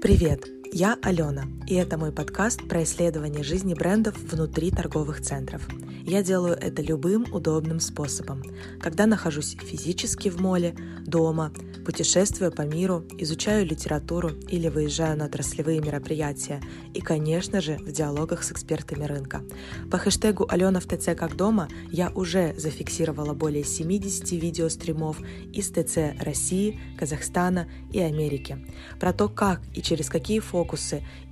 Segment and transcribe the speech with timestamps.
[0.00, 0.44] Привет,
[0.78, 5.66] я Алена, и это мой подкаст про исследование жизни брендов внутри торговых центров.
[6.04, 8.42] Я делаю это любым удобным способом,
[8.78, 10.76] когда нахожусь физически в моле,
[11.06, 11.50] дома,
[11.86, 16.60] путешествую по миру, изучаю литературу или выезжаю на отраслевые мероприятия
[16.92, 19.42] и, конечно же, в диалогах с экспертами рынка.
[19.90, 25.20] По хэштегу «Алена в ТЦ как дома» я уже зафиксировала более 70 видеостримов
[25.54, 28.58] из ТЦ России, Казахстана и Америки
[29.00, 30.65] про то, как и через какие фокусы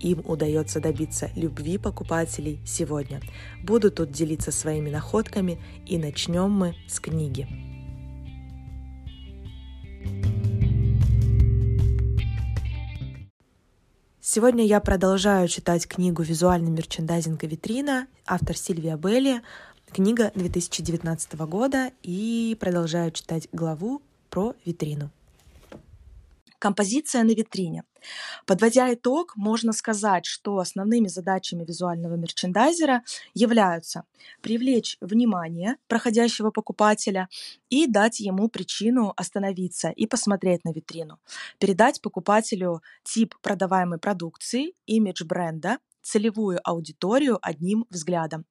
[0.01, 3.21] им удается добиться любви покупателей сегодня.
[3.63, 7.49] Буду тут делиться своими находками и начнем мы с книги.
[14.21, 19.43] Сегодня я продолжаю читать книгу «Визуальный мерчендайзинг и витрина», автор Сильвия Белли,
[19.93, 25.11] книга 2019 года, и продолжаю читать главу про витрину.
[26.65, 27.85] Композиция на витрине.
[28.47, 33.03] Подводя итог, можно сказать, что основными задачами визуального мерчендайзера
[33.35, 34.05] являются
[34.41, 37.29] привлечь внимание проходящего покупателя
[37.69, 41.19] и дать ему причину остановиться и посмотреть на витрину,
[41.59, 48.47] передать покупателю тип продаваемой продукции, имидж бренда, целевую аудиторию одним взглядом,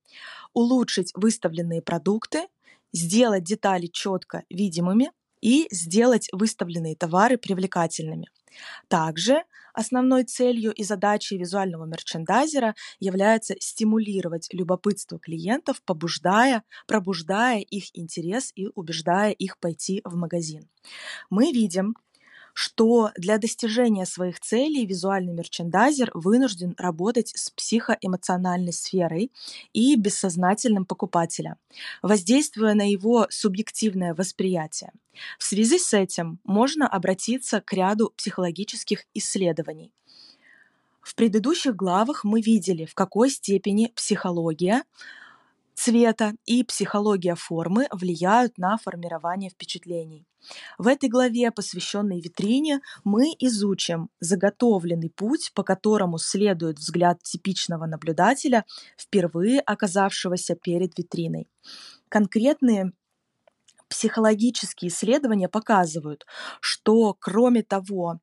[0.54, 2.46] улучшить выставленные продукты,
[2.92, 5.10] сделать детали четко видимыми
[5.44, 8.28] и сделать выставленные товары привлекательными–
[8.88, 18.52] также основной целью и задачей визуального мерчендайзера является стимулировать любопытство клиентов, побуждая, пробуждая их интерес
[18.56, 20.70] и убеждая их пойти в магазин.
[21.30, 21.96] Мы видим,
[22.54, 29.32] что для достижения своих целей визуальный мерчендайзер вынужден работать с психоэмоциональной сферой
[29.74, 31.58] и бессознательным покупателя,
[32.02, 34.92] воздействуя на его субъективное восприятие.
[35.38, 39.92] В связи с этим можно обратиться к ряду психологических исследований.
[41.02, 44.84] В предыдущих главах мы видели, в какой степени психология
[45.76, 50.26] цвета и психология формы влияют на формирование впечатлений.
[50.78, 58.66] В этой главе, посвященной витрине, мы изучим заготовленный путь, по которому следует взгляд типичного наблюдателя,
[58.98, 61.48] впервые оказавшегося перед витриной.
[62.10, 62.92] Конкретные
[63.88, 66.26] психологические исследования показывают,
[66.60, 68.20] что кроме того,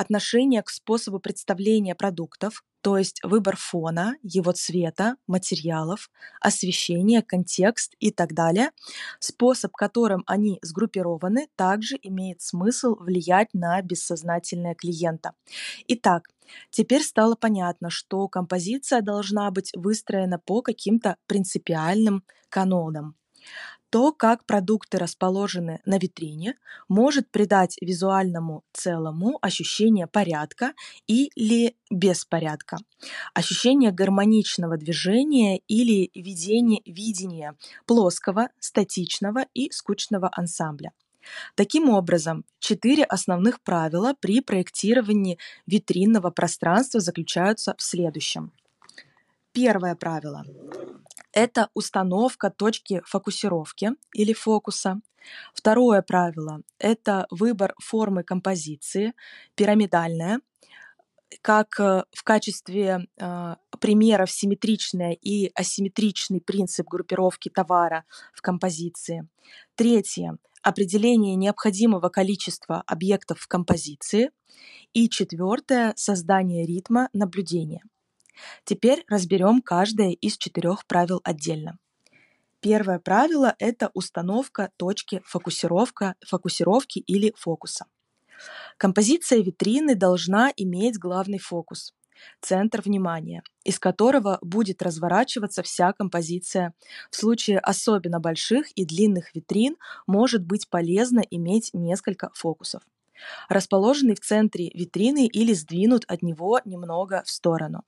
[0.00, 8.10] отношение к способу представления продуктов, то есть выбор фона, его цвета, материалов, освещения, контекст и
[8.10, 8.70] так далее,
[9.18, 15.32] способ, которым они сгруппированы, также имеет смысл влиять на бессознательное клиента.
[15.88, 16.28] Итак,
[16.70, 23.14] Теперь стало понятно, что композиция должна быть выстроена по каким-то принципиальным канонам.
[23.90, 26.54] То, как продукты расположены на витрине,
[26.88, 30.74] может придать визуальному целому ощущение порядка
[31.08, 32.78] или беспорядка,
[33.34, 40.92] ощущение гармоничного движения или видение, видения плоского, статичного и скучного ансамбля.
[41.56, 48.52] Таким образом, четыре основных правила при проектировании витринного пространства заключаются в следующем.
[49.52, 50.44] Первое правило
[51.32, 55.00] это установка точки фокусировки или фокуса.
[55.54, 59.12] Второе правило– это выбор формы композиции,
[59.54, 60.40] пирамидальная,
[61.42, 68.04] как э, в качестве э, примеров симметричный и асимметричный принцип группировки товара
[68.34, 69.28] в композиции.
[69.74, 74.30] Третье– определение необходимого количества объектов в композиции.
[74.92, 77.82] И четвертое– создание ритма наблюдения.
[78.64, 81.78] Теперь разберем каждое из четырех правил отдельно.
[82.60, 87.86] Первое правило– это установка точки фокусировка, фокусировки или фокуса.
[88.76, 91.94] Композиция витрины должна иметь главный фокус–
[92.40, 96.74] центр внимания, из которого будет разворачиваться вся композиция.
[97.10, 99.76] В случае особенно больших и длинных витрин
[100.06, 102.82] может быть полезно иметь несколько фокусов
[103.48, 107.82] расположенный в центре витрины или сдвинут от него немного в сторону.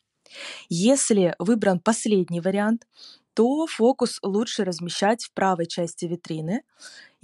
[0.69, 2.87] Если выбран последний вариант,
[3.35, 6.63] то фокус лучше размещать в правой части витрины.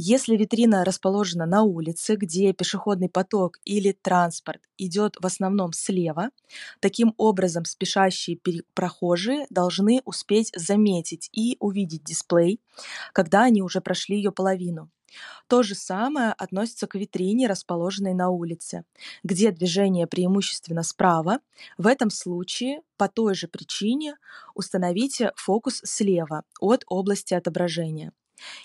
[0.01, 6.31] Если витрина расположена на улице, где пешеходный поток или транспорт идет в основном слева,
[6.79, 8.39] таким образом спешащие
[8.75, 12.61] прохожие должны успеть заметить и увидеть дисплей,
[13.13, 14.89] когда они уже прошли ее половину.
[15.49, 18.85] То же самое относится к витрине, расположенной на улице,
[19.25, 21.41] где движение преимущественно справа.
[21.77, 24.15] В этом случае по той же причине
[24.55, 28.13] установите фокус слева от области отображения.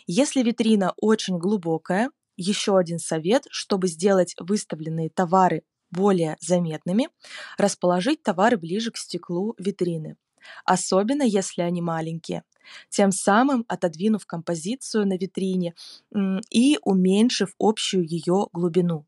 [0.07, 7.09] Если витрина очень глубокая, еще один совет, чтобы сделать выставленные товары более заметными,
[7.57, 10.17] расположить товары ближе к стеклу витрины,
[10.65, 12.43] особенно если они маленькие,
[12.89, 15.75] тем самым отодвинув композицию на витрине
[16.49, 19.05] и уменьшив общую ее глубину.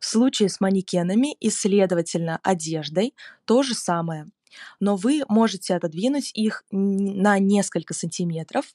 [0.00, 3.14] В случае с манекенами и, следовательно, одеждой
[3.44, 4.26] то же самое
[4.80, 8.66] но вы можете отодвинуть их на несколько сантиметров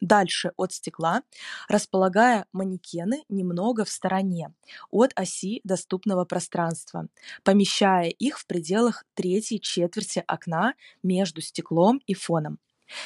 [0.00, 1.22] дальше от стекла,
[1.68, 4.52] располагая манекены немного в стороне
[4.90, 7.08] от оси доступного пространства,
[7.44, 12.58] помещая их в пределах третьей четверти окна между стеклом и фоном.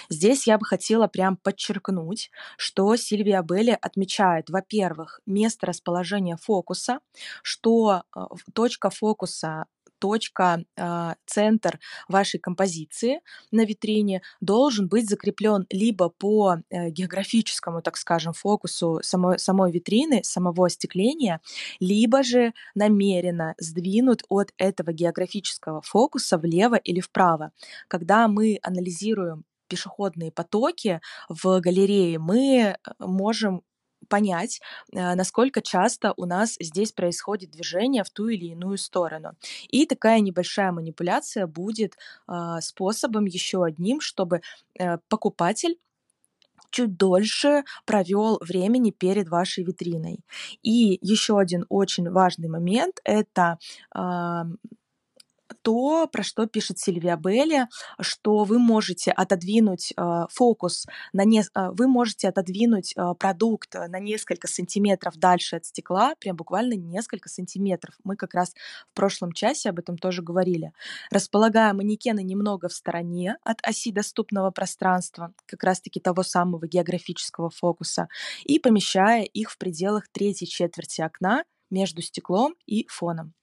[0.09, 7.01] Здесь я бы хотела прям подчеркнуть, что Сильвия Белли отмечает, во-первых, место расположения фокуса,
[7.43, 8.21] что э,
[8.53, 9.67] точка фокуса
[10.01, 13.21] точка, а, центр вашей композиции
[13.53, 20.23] на витрине должен быть закреплен либо по э, географическому, так скажем, фокусу самой, самой витрины,
[20.25, 21.41] самого остекления,
[21.79, 27.53] либо же намеренно сдвинут от этого географического фокуса влево или вправо.
[27.89, 33.63] Когда мы анализируем пешеходные потоки в галерее, мы э, можем
[34.09, 34.61] понять,
[34.93, 39.33] э, насколько часто у нас здесь происходит движение в ту или иную сторону.
[39.69, 44.43] И такая небольшая манипуляция будет а, способом еще одним, чтобы
[44.79, 45.79] э, покупатель
[46.71, 50.21] чуть дольше провел времени перед вашей витриной.
[50.63, 53.59] И еще один очень важный момент это
[55.63, 57.67] то, про что пишет Сильвия Белли,
[58.01, 63.99] что вы можете отодвинуть э, фокус, на не, э, вы можете отодвинуть э, продукт на
[63.99, 67.95] несколько сантиметров дальше от стекла, прям буквально несколько сантиметров.
[68.05, 68.55] Мы как раз
[68.91, 70.73] в прошлом часе об этом тоже говорили.
[71.11, 78.09] Располагая манекены немного в стороне от оси доступного пространства, как раз-таки того самого географического фокуса,
[78.45, 83.35] и помещая их в пределах третьей четверти окна между стеклом и фоном.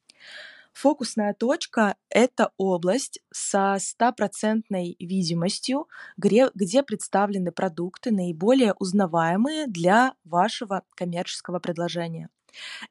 [0.79, 5.87] Фокусная точка— это область со стопроцентной видимостью,
[6.17, 12.29] где, где представлены продукты, наиболее узнаваемые для вашего коммерческого предложения.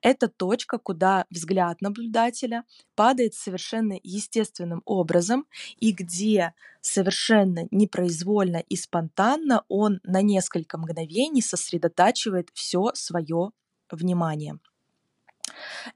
[0.03, 2.65] Это точка, куда взгляд наблюдателя
[2.97, 5.47] падает совершенно естественным образом
[5.77, 13.53] и где совершенно непроизвольно и спонтанно он на несколько мгновений сосредотачивает все свое
[13.93, 14.59] внимание.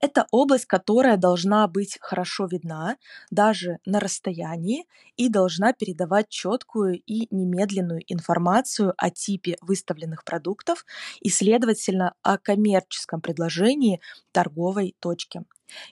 [0.00, 2.96] Это область, которая должна быть хорошо видна
[3.30, 4.86] даже на расстоянии
[5.16, 10.84] и должна передавать четкую и немедленную информацию о типе выставленных продуктов
[11.20, 14.00] и, следовательно, о коммерческом предложении
[14.32, 15.42] торговой точки.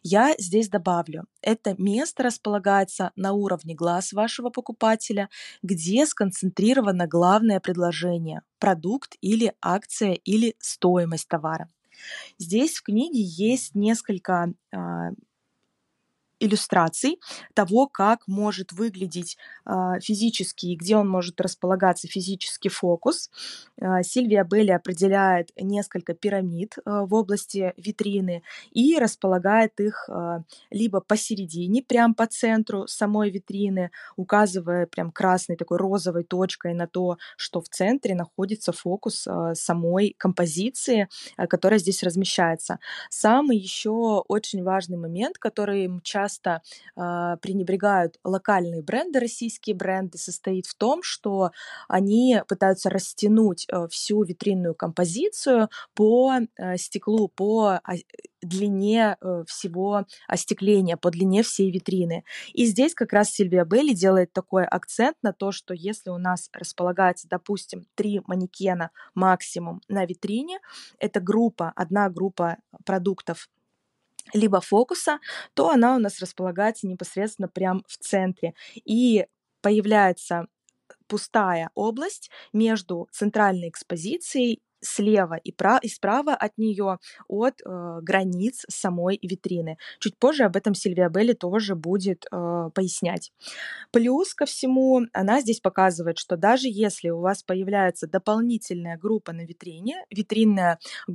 [0.02, 5.28] Я здесь добавлю, это место располагается на уровне глаз вашего покупателя,
[5.62, 11.68] где сконцентрировано главное предложение, продукт или акция или стоимость товара.
[12.38, 15.10] Здесь в книге есть несколько а,
[16.40, 17.20] иллюстраций
[17.54, 19.36] того, как может выглядеть
[19.66, 23.30] э, физический, где он может располагаться физический фокус.
[23.80, 28.42] Э, Сильвия Белли определяет несколько пирамид э, в области витрины
[28.72, 30.08] и располагает их
[30.70, 37.18] либо посередине, прям по центру самой витрины, указывая прям красной такой розовой точкой на то,
[37.36, 41.08] что в центре находится фокус самой композиции,
[41.48, 42.78] которая здесь размещается.
[43.10, 46.62] Самый еще очень важный момент, который часто часто
[46.96, 51.50] э, пренебрегают локальные бренды, российские бренды, состоит в том, что
[51.88, 57.94] они пытаются растянуть э, всю витринную композицию по э, стеклу, по э,
[58.42, 62.24] длине э, всего остекления, по длине всей витрины.
[62.52, 66.50] И здесь как раз Сильвия Белли делает такой акцент на то, что если у нас
[66.52, 70.60] располагается, допустим, три манекена максимум на витрине,
[70.98, 73.48] это группа, одна группа продуктов
[74.32, 75.18] либо фокуса,
[75.54, 78.54] то она у нас располагается непосредственно прямо в центре.
[78.84, 79.26] И
[79.62, 80.46] появляется
[81.08, 88.64] пустая область между центральной экспозицией слева и, прав, и справа от нее от э, границ
[88.68, 89.78] самой витрины.
[89.98, 93.32] Чуть позже об этом Сильвия Белли тоже будет э, пояснять.
[93.90, 99.44] Плюс ко всему, она здесь показывает, что даже если у вас появляется дополнительная группа на
[99.44, 101.12] витрине, витринная э,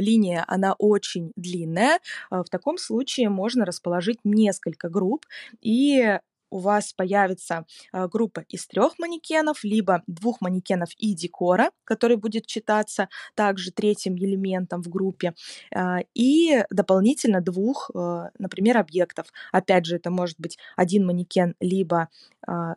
[0.00, 1.98] линия, она очень длинная,
[2.30, 5.26] э, в таком случае можно расположить несколько групп
[5.60, 6.18] и
[6.50, 12.46] у вас появится а, группа из трех манекенов, либо двух манекенов и декора, который будет
[12.46, 15.34] читаться также третьим элементом в группе,
[15.74, 19.26] а, и дополнительно двух, а, например, объектов.
[19.52, 22.08] Опять же, это может быть один манекен, либо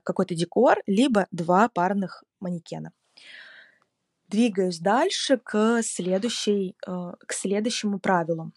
[0.03, 2.91] какой-то декор, либо два парных манекена.
[4.27, 8.51] Двигаюсь дальше к, следующей, к следующему правилу.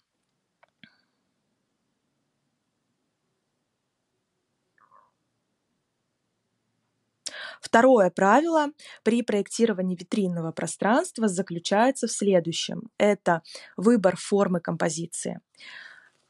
[7.63, 8.67] Второе правило
[9.03, 12.89] при проектировании витринного пространства заключается в следующем.
[12.97, 13.41] Это
[13.77, 15.39] выбор формы композиции.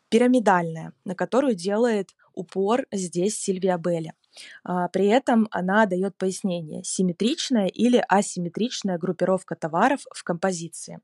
[0.09, 4.13] Пирамидальная, на которую делает упор здесь Сильвия Белли.
[4.63, 10.99] А, при этом она дает пояснение симметричная или асимметричная группировка товаров в композиции.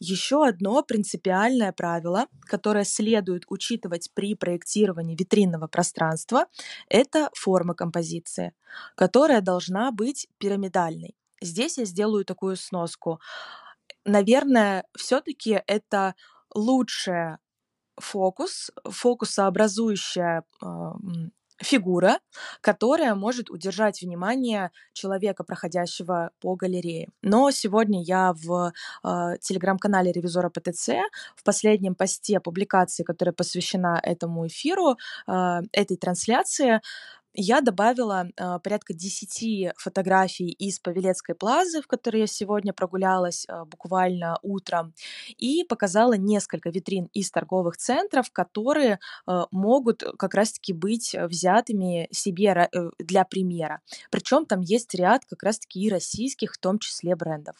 [0.00, 6.46] Еще одно принципиальное правило, которое следует учитывать при проектировании витринного пространства,
[6.88, 8.54] это форма композиции,
[8.94, 11.16] которая должна быть пирамидальной.
[11.40, 13.20] Здесь я сделаю такую сноску.
[14.04, 16.14] Наверное, все-таки это
[16.54, 17.38] лучшая
[17.96, 20.44] фокус, фокусообразующая
[21.62, 22.18] фигура,
[22.60, 27.08] которая может удержать внимание человека, проходящего по галерее.
[27.22, 28.72] Но сегодня я в
[29.04, 30.88] э, телеграм-канале ревизора ПТЦ
[31.36, 34.96] в последнем посте публикации, которая посвящена этому эфиру,
[35.26, 36.80] э, этой трансляции,
[37.40, 43.64] я добавила э, порядка 10 фотографий из Павелецкой плазы, в которой я сегодня прогулялась э,
[43.64, 44.92] буквально утром,
[45.36, 52.68] и показала несколько витрин из торговых центров, которые э, могут как раз-таки быть взятыми себе
[52.72, 53.82] э, для примера.
[54.10, 57.54] Причем там есть ряд как раз-таки и российских, в том числе брендов.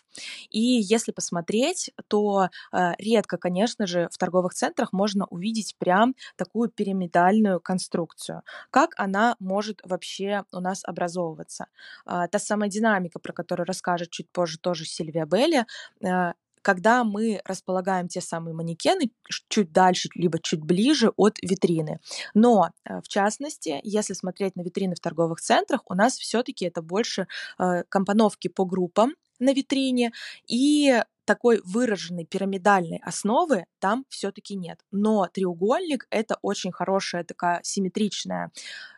[0.50, 6.68] И если посмотреть, то э, редко, конечно же, в торговых центрах можно увидеть прям такую
[6.68, 8.42] пирамидальную конструкцию.
[8.72, 11.66] Как она может может вообще у нас образовываться.
[12.06, 15.66] А, та самая динамика, про которую расскажет чуть позже тоже Сильвия Белли,
[16.04, 19.10] а, когда мы располагаем те самые манекены
[19.48, 22.00] чуть дальше, либо чуть ближе от витрины.
[22.34, 26.82] Но, э, в частности, если смотреть на витрины в торговых центрах, у нас все-таки это
[26.82, 27.26] больше
[27.58, 30.12] э, компоновки по группам на витрине
[30.48, 34.80] и такой выраженной пирамидальной основы там все-таки нет.
[34.90, 38.50] Но треугольник— это очень хорошая такая симметричная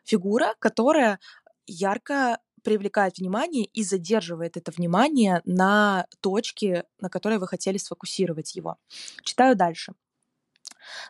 [0.04, 1.18] фигура, которая
[1.66, 8.76] ярко привлекает внимание и задерживает это внимание на точке, на которой вы хотели сфокусировать его.
[9.25, 9.94] Читаю дальше.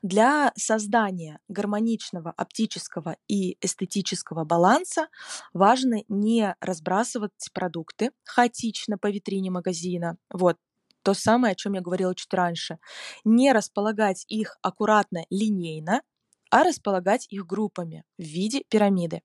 [0.03, 5.09] Для создания гармоничного оптического и эстетического баланса
[5.53, 10.17] важно не разбрасывать продукты хаотично по витрине магазина.
[10.31, 10.57] Вот
[11.03, 12.79] то самое, о чем я говорила чуть раньше.
[13.25, 16.03] Не располагать их аккуратно линейно,
[16.51, 19.23] а располагать их группами в виде пирамиды.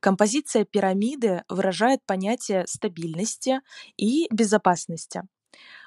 [0.00, 3.60] Композиция пирамиды выражает понятие стабильности
[3.96, 5.22] и безопасности.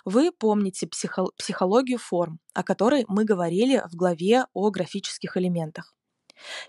[0.05, 5.93] Вы помните психологию форм, о которой мы говорили в главе о графических элементах.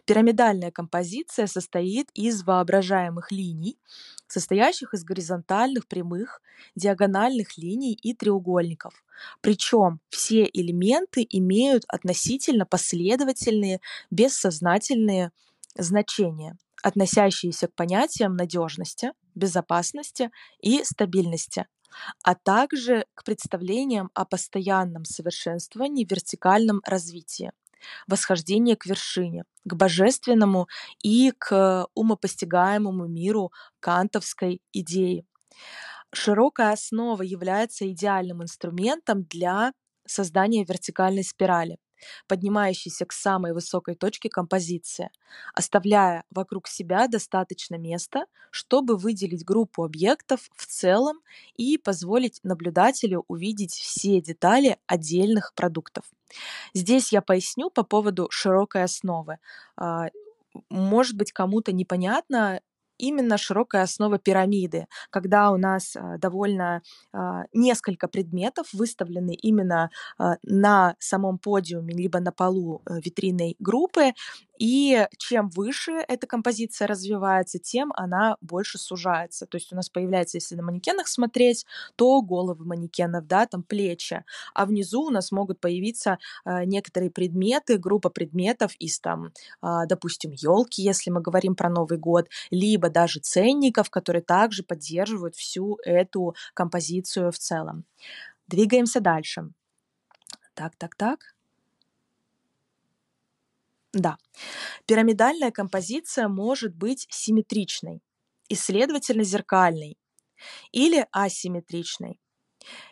[0.05, 3.79] Пирамидальная композиция состоит из воображаемых линий,
[4.26, 6.41] состоящих из горизонтальных прямых,
[6.75, 9.05] диагональных линий и треугольников.
[9.41, 15.33] Причем все элементы имеют относительно последовательные, бессознательные
[15.76, 21.67] значения, относящиеся к понятиям надежности, безопасности и стабильности,
[22.23, 27.52] а также к представлениям о постоянном совершенствовании, вертикальном развитии
[28.07, 30.69] восхождение к вершине, к божественному
[31.03, 35.25] и к умопостигаемому миру кантовской идеи.
[36.12, 39.73] Широкая основа является идеальным инструментом для
[40.07, 41.79] создания вертикальной спирали,
[42.28, 45.11] поднимающейся к самой высокой точке композиции,
[45.54, 51.21] оставляя вокруг себя достаточно места, чтобы выделить группу объектов в целом
[51.56, 56.04] и позволить наблюдателю увидеть все детали отдельных продуктов.
[56.75, 59.38] Здесь я поясню по поводу широкой основы.
[59.76, 60.09] А,
[60.68, 62.61] может быть, кому-то непонятно,
[63.02, 66.82] именно широкая основа пирамиды, когда у нас а, довольно
[67.12, 69.90] а, несколько предметов выставлены именно
[70.42, 74.12] на самом подиуме, либо на полу э, витринной группы,
[74.62, 79.45] и чем выше эта композиция развивается, тем она больше сужается.
[79.45, 81.66] То есть у нас появляется, если на манекенах смотреть,
[81.97, 87.76] то головы манекенов, да, там плечи, а внизу у нас могут появиться э, некоторые предметы,
[87.76, 93.19] группа предметов из там, э, допустим, елки, если мы говорим про Новый год, либо даже
[93.19, 97.85] ценников, которые также поддерживают всю эту композицию в целом.
[98.47, 99.50] Двигаемся дальше.
[100.54, 101.35] Так, так, так.
[103.92, 104.16] Да.
[104.87, 108.02] Пирамидальная композиция может быть симметричной
[108.49, 109.99] и, следовательно, зеркальной
[110.72, 112.18] или асимметричной.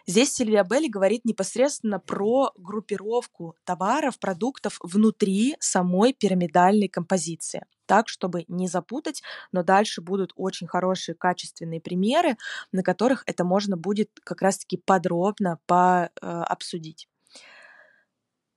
[0.06, 7.64] Здесь Сильвия Белли говорит непосредственно про группировку товаров, продуктов внутри самой пирамидальной композиции.
[7.86, 12.36] Так, чтобы не запутать, но дальше будут очень хорошие качественные примеры,
[12.72, 17.08] на которых это можно будет как раз-таки подробно по, э, обсудить.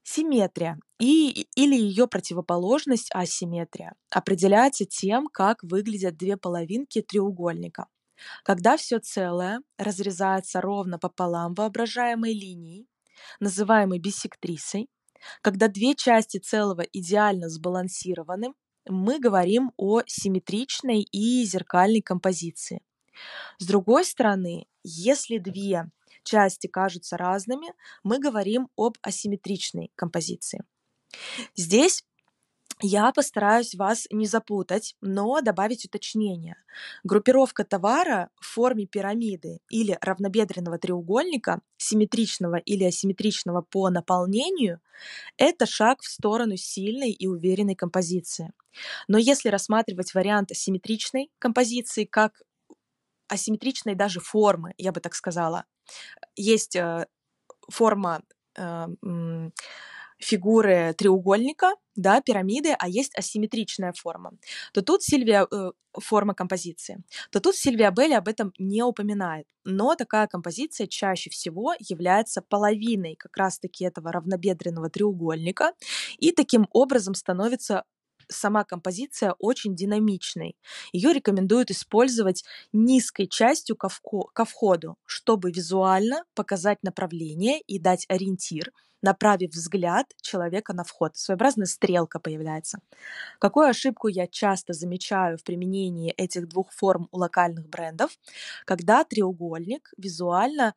[0.03, 7.87] Симметрия и, или ее противоположность асимметрия определяется тем, как выглядят две половинки треугольника.
[8.43, 12.87] Когда все целое разрезается ровно пополам воображаемой линией,
[13.41, 14.87] называемой биссектрисой,
[15.41, 18.53] когда две части целого идеально сбалансированы,
[18.87, 22.81] мы говорим о симметричной и зеркальной композиции.
[23.57, 25.91] С другой стороны, если две
[26.23, 30.63] части кажутся разными, мы говорим об асимметричной композиции.
[31.55, 32.03] Здесь
[32.81, 36.57] я постараюсь вас не запутать, но добавить уточнение.
[37.03, 44.81] Группировка товара в форме пирамиды или равнобедренного треугольника, симметричного или асимметричного по наполнению,
[45.37, 48.51] это шаг в сторону сильной и уверенной композиции.
[49.07, 52.41] Но если рассматривать вариант асимметричной композиции как
[53.27, 55.65] асимметричной даже формы, я бы так сказала,
[56.35, 57.07] есть э,
[57.69, 58.23] форма
[58.57, 58.87] э,
[60.23, 64.31] фигуры треугольника, да, пирамиды, а есть асимметричная форма,
[64.73, 69.45] то тут Сильвия, э, форма композиции, то тут Сильвия Белли об этом не упоминает.
[69.63, 75.73] Но такая композиция чаще всего является половиной как раз-таки этого равнобедренного треугольника
[76.17, 77.83] и таким образом становится
[78.29, 80.55] сама композиция очень динамичной.
[80.93, 83.89] Ее рекомендуют использовать низкой частью ко,
[84.45, 88.71] входу, чтобы визуально показать направление и дать ориентир,
[89.03, 91.17] направив взгляд человека на вход.
[91.17, 92.79] Своеобразная стрелка появляется.
[93.39, 98.17] Какую ошибку я часто замечаю в применении этих двух форм у локальных брендов,
[98.65, 100.75] когда треугольник визуально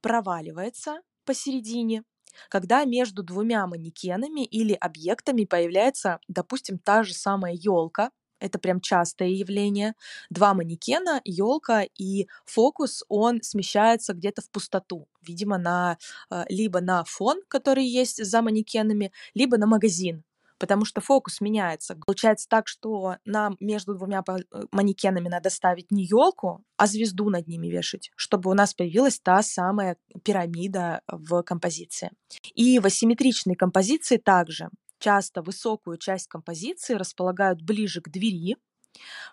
[0.00, 2.04] проваливается посередине,
[2.48, 8.10] когда между двумя манекенами или объектами появляется, допустим, та же самая елка,
[8.40, 9.94] это прям частое явление.
[10.30, 15.98] Два манекена, елка и фокус, он смещается где-то в пустоту, видимо, на,
[16.30, 20.24] э, либо на фон, который есть за манекенами, либо на магазин,
[20.58, 21.96] потому что фокус меняется.
[22.06, 27.48] Получается так, что нам между двумя э, манекенами надо ставить не елку, а звезду над
[27.48, 32.10] ними вешать, чтобы у нас появилась та самая пирамида в композиции.
[32.54, 34.68] И в асимметричной композиции также
[35.00, 38.56] часто высокую часть композиции располагают ближе к двери,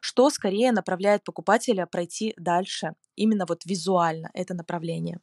[0.02, 5.20] что скорее направляет покупателя пройти дальше, именно вот визуально это направление.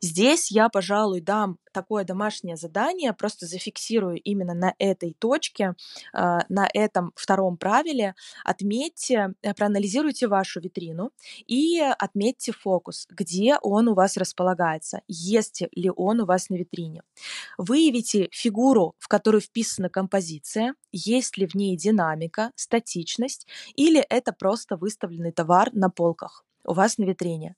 [0.00, 5.74] Здесь я, пожалуй, дам такое домашнее задание, просто зафиксирую именно на этой точке,
[6.12, 8.14] а, на этом втором правиле.
[8.44, 11.10] Отметьте, э, проанализируйте вашу витрину
[11.46, 17.02] и отметьте фокус, где он у вас располагается, есть ли он у вас на витрине.
[17.58, 24.76] Выявите фигуру, в которую вписана композиция, есть ли в ней динамика, статичность или это просто
[24.76, 27.56] выставленный товар на полках у вас на витрине.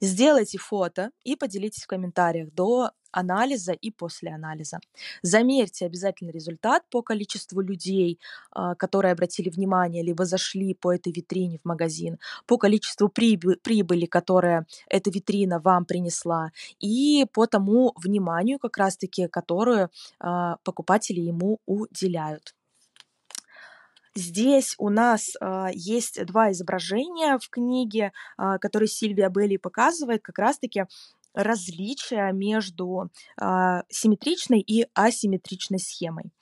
[0.00, 4.80] Сделайте фото и поделитесь в комментариях до анализа и после анализа.
[5.22, 11.58] Замерьте обязательно результат по количеству людей, а, которые обратили внимание, либо зашли по этой витрине
[11.58, 18.76] в магазин, по количеству прибыли, которое эта витрина вам принесла, и по тому вниманию, как
[18.76, 19.90] раз-таки, которое
[20.20, 22.54] а, покупатели ему уделяют.
[24.14, 30.38] Здесь у нас а, есть два изображения в книге, а, которые Сильвия Белли показывает, как
[30.38, 30.84] раз-таки
[31.34, 33.10] различия между
[33.40, 36.32] э, симметричной и асимметричной схемой.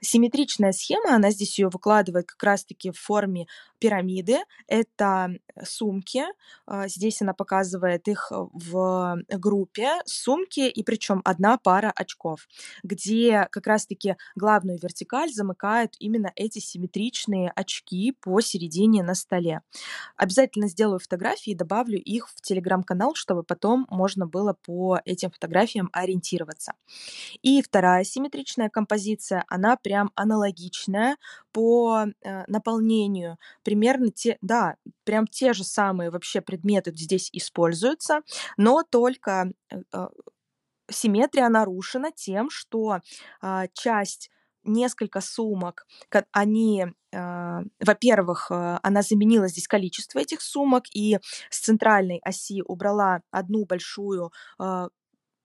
[0.00, 3.46] Симметричная схема, она здесь ее выкладывает как раз-таки в форме
[3.78, 4.38] пирамиды.
[4.66, 5.30] Это
[5.64, 6.24] сумки.
[6.66, 12.48] Э, здесь она показывает их в группе сумки, и причем одна пара очков,
[12.82, 19.60] где как раз-таки главную вертикаль замыкают именно эти симметричные очки посередине на столе.
[20.16, 25.30] Обязательно сделаю фотографии и добавлю их в телеграм-канал, чтобы потом можно было было по этим
[25.30, 26.72] фотографиям ориентироваться.
[27.40, 31.16] И вторая симметричная композиция, она прям аналогичная
[31.52, 33.38] по э, наполнению.
[33.62, 38.20] Примерно те, да, прям те же самые вообще предметы здесь используются,
[38.58, 40.08] но только э, э
[40.88, 43.00] симметрия нарушена тем, что
[43.42, 44.30] э, часть
[44.66, 45.86] несколько сумок,
[46.32, 51.18] они, э, во-первых, э, она заменила здесь количество этих сумок и
[51.50, 54.88] с центральной оси убрала одну большую э,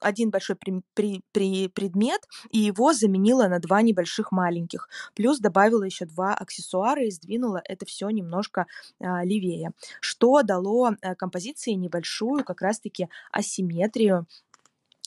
[0.01, 4.89] один большой при, при, при предмет и его заменила на два небольших маленьких.
[5.15, 8.65] Плюс добавила еще два аксессуара и сдвинула это все немножко
[8.99, 14.27] а, левее, что дало а, композиции небольшую как раз-таки асимметрию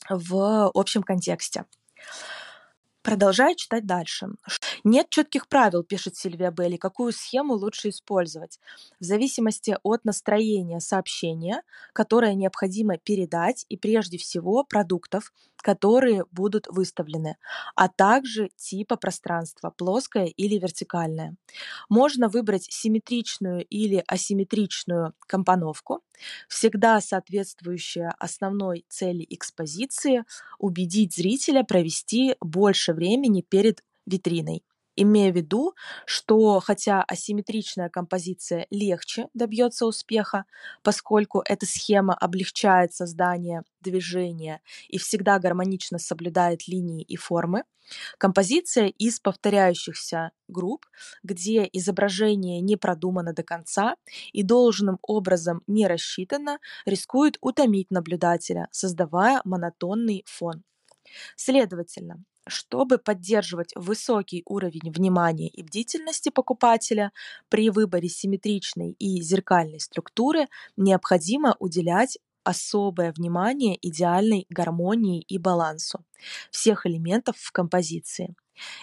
[0.09, 1.65] в общем контексте.
[3.05, 4.29] Продолжаю читать дальше.
[4.83, 8.59] Нет четких правил, пишет Сильвия Белли, какую схему лучше использовать.
[8.99, 11.61] В зависимости от настроения сообщения,
[11.93, 15.31] которое необходимо передать, и прежде всего продуктов,
[15.65, 17.37] которые будут выставлены,
[17.75, 21.37] а также типа пространства, плоское или вертикальное.
[21.89, 26.01] Можно выбрать симметричную или асимметричную компоновку,
[26.47, 30.23] всегда соответствующая основной цели экспозиции,
[30.59, 34.61] убедить зрителя провести больше времени перед витриной
[34.95, 35.73] имея в виду,
[36.05, 40.45] что хотя асимметричная композиция легче добьется успеха,
[40.83, 47.63] поскольку эта схема облегчает создание движения и всегда гармонично соблюдает линии и формы,
[48.17, 50.85] композиция из повторяющихся групп,
[51.23, 53.95] где изображение не продумано до конца
[54.33, 60.63] и должным образом не рассчитано, рискует утомить наблюдателя, создавая монотонный фон.
[61.35, 67.11] Следовательно, чтобы поддерживать высокий уровень внимания и бдительности покупателя
[67.49, 76.05] при выборе симметричной и зеркальной структуры, необходимо уделять особое внимание идеальной гармонии и балансу
[76.51, 78.35] всех элементов в композиции.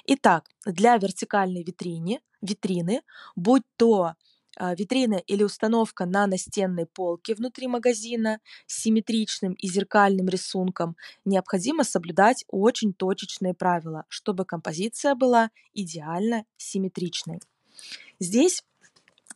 [0.04, 3.02] Итак, для вертикальной витрины, витрины
[3.36, 4.14] будь то
[4.58, 12.44] витрина или установка на настенной полке внутри магазина с симметричным и зеркальным рисунком, необходимо соблюдать
[12.48, 17.40] очень точечные правила, чтобы композиция была идеально симметричной.
[18.20, 18.62] Здесь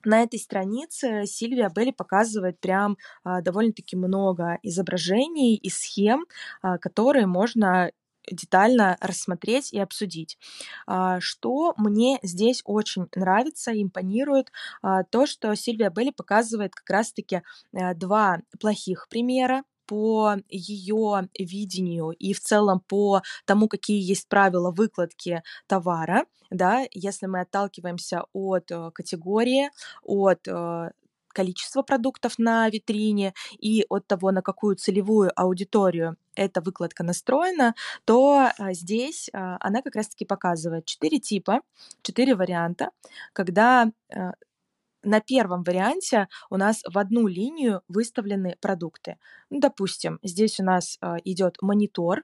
[0.05, 6.26] на этой странице Сильвия Белли показывает прям а, довольно-таки много изображений и схем,
[6.62, 7.90] а, которые можно
[8.31, 10.39] детально рассмотреть и обсудить.
[10.87, 14.51] А, что мне здесь очень нравится, импонирует,
[14.83, 22.11] а, то, что Сильвия Белли показывает как раз-таки э, два плохих примера по ее видению
[22.11, 28.71] и в целом по тому, какие есть правила выкладки товара, да, если мы отталкиваемся от
[28.71, 29.71] э, категории,
[30.03, 30.91] от э,
[31.37, 37.75] количество продуктов на витрине и от того, на какую целевую аудиторию эта выкладка настроена,
[38.07, 41.61] то а, здесь а, она как раз-таки показывает четыре типа,
[42.01, 42.88] четыре варианта,
[43.35, 44.33] когда а,
[45.03, 49.18] на первом варианте у нас в одну линию выставлены продукты.
[49.51, 52.22] Ну, допустим, здесь у нас идет монитор,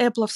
[0.00, 0.28] Apple,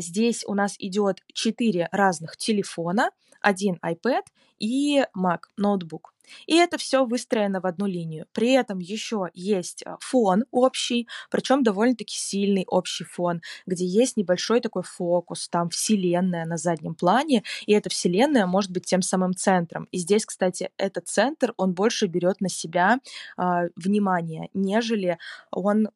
[0.00, 4.22] здесь у нас идет четыре разных телефона, один iPad
[4.58, 6.14] и Mac, ноутбук.
[6.46, 8.26] И это все выстроено в одну линию.
[8.32, 14.60] При этом еще есть а, фон общий, причем довольно-таки сильный общий фон, где есть небольшой
[14.60, 19.88] такой фокус, там вселенная на заднем плане, и эта вселенная может быть тем самым центром.
[19.90, 22.98] И здесь, кстати, этот центр, он больше берет на себя
[23.36, 25.18] э, внимание, нежели
[25.50, 25.88] он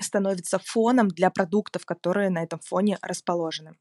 [0.00, 3.74] становится фоном для продуктов, которые на этом фоне расположены.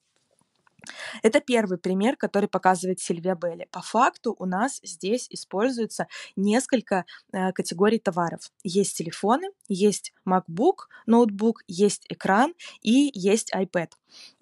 [1.21, 3.67] Это первый пример, который показывает Сильвия Белли.
[3.71, 8.51] По факту у нас здесь используется несколько э, категорий товаров.
[8.63, 13.91] Есть телефоны, есть MacBook, ноутбук, есть экран и есть iPad.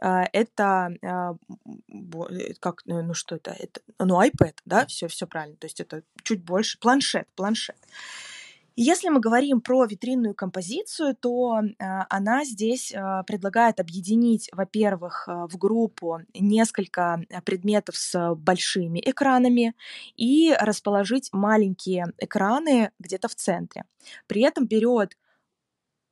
[0.02, 1.34] Э, это э,
[1.90, 3.52] э как, ну, ну что это?
[3.52, 5.58] это ну iPad, да, все, все правильно.
[5.58, 7.78] То есть это чуть больше планшет, планшет.
[8.78, 15.48] Если мы говорим про витринную композицию, то э, она здесь э, предлагает объединить, во-первых, э,
[15.50, 19.76] в группу несколько предметов с большими экранами
[20.16, 23.84] и расположить маленькие экраны где-то в центре.
[24.26, 25.18] При этом берет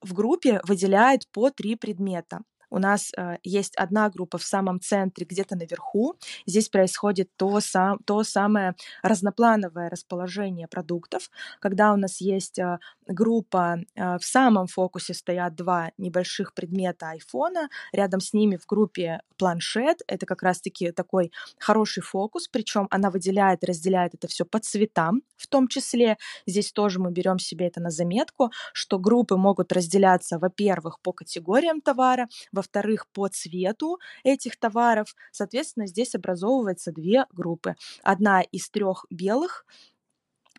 [0.01, 5.25] в группе выделяет по три предмета у нас э, есть одна группа в самом центре,
[5.25, 6.15] где-то наверху.
[6.45, 11.29] Здесь происходит то, сам, то самое разноплановое расположение продуктов,
[11.59, 17.69] когда у нас есть э, группа, э, в самом фокусе стоят два небольших предмета айфона,
[17.91, 23.63] рядом с ними в группе планшет, это как раз-таки такой хороший фокус, причем она выделяет,
[23.63, 26.17] разделяет это все по цветам, в том числе.
[26.45, 31.81] Здесь тоже мы берем себе это на заметку, что группы могут разделяться, во-первых, по категориям
[31.81, 32.27] товара,
[32.59, 35.15] во-вторых, по цвету этих товаров.
[35.31, 37.75] Соответственно, здесь образовывается две группы.
[38.03, 39.65] Одна из трех белых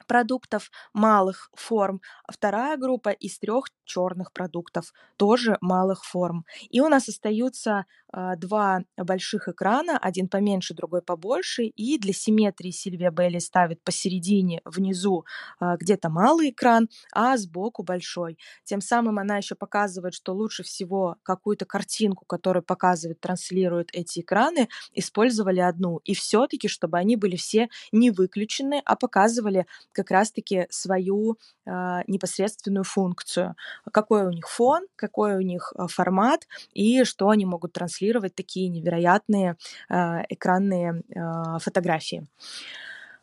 [0.06, 6.44] продуктов малых форм, а вторая группа из трех черных продуктов, тоже малых форм.
[6.68, 13.10] И у нас остаются два больших экрана, один поменьше, другой побольше, и для симметрии Сильвия
[13.10, 15.24] Белли ставит посередине, внизу
[15.60, 18.38] э, где-то малый экран, а сбоку большой.
[18.64, 24.68] Тем самым она еще показывает, что лучше всего какую-то картинку, которую показывает, транслирует эти экраны,
[24.92, 26.00] использовали одну.
[26.04, 32.84] И все-таки, чтобы они были все не выключены, а показывали как раз-таки свою э, непосредственную
[32.84, 33.54] функцию
[33.92, 37.99] какой у них фон, какой у них формат и что они могут транслировать
[38.34, 39.56] такие невероятные
[39.88, 42.26] э, экранные э, фотографии.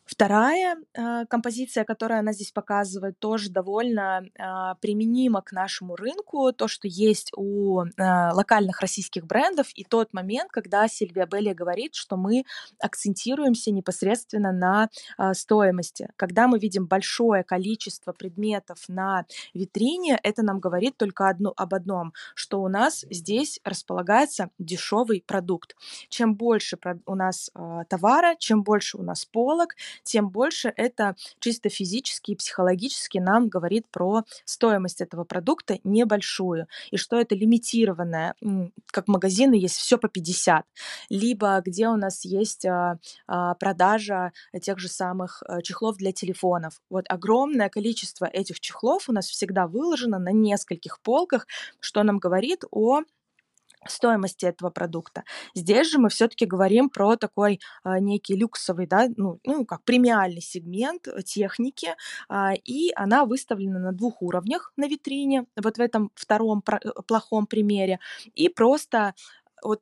[0.08, 6.54] Вторая э, композиция, которую она здесь показывает, тоже довольно э, применима к нашему рынку.
[6.54, 7.92] То, что есть у э,
[8.32, 12.46] локальных российских брендов, и тот момент, когда Сильвия Белли говорит, что мы
[12.80, 16.08] акцентируемся непосредственно на э, стоимости.
[16.16, 22.14] Когда мы видим большое количество предметов на витрине, это нам говорит только одно, об одном,
[22.34, 25.76] что у нас здесь располагается дешевый продукт.
[26.08, 31.70] Чем больше у нас э, товара, чем больше у нас полок, тем больше это чисто
[31.70, 38.36] физически и психологически нам говорит про стоимость этого продукта небольшую, и что это лимитированное,
[38.88, 40.66] как магазины есть все по 50,
[41.10, 44.32] либо где у нас есть а, а, продажа
[44.62, 46.82] тех же самых э, чехлов для телефонов.
[46.90, 51.48] Вот огромное количество этих чехлов у нас всегда выложено на нескольких полках,
[51.80, 53.02] что нам говорит о
[53.86, 55.24] стоимости этого продукта.
[55.56, 60.42] Здесь же мы все-таки говорим про такой а, некий люксовый, да, ну, ну, как премиальный
[60.42, 61.96] сегмент э, техники,
[62.30, 67.48] а, и она выставлена на двух уровнях на витрине, вот в этом втором э, плохом
[67.48, 68.00] примере,
[68.36, 69.14] и просто
[69.64, 69.82] вот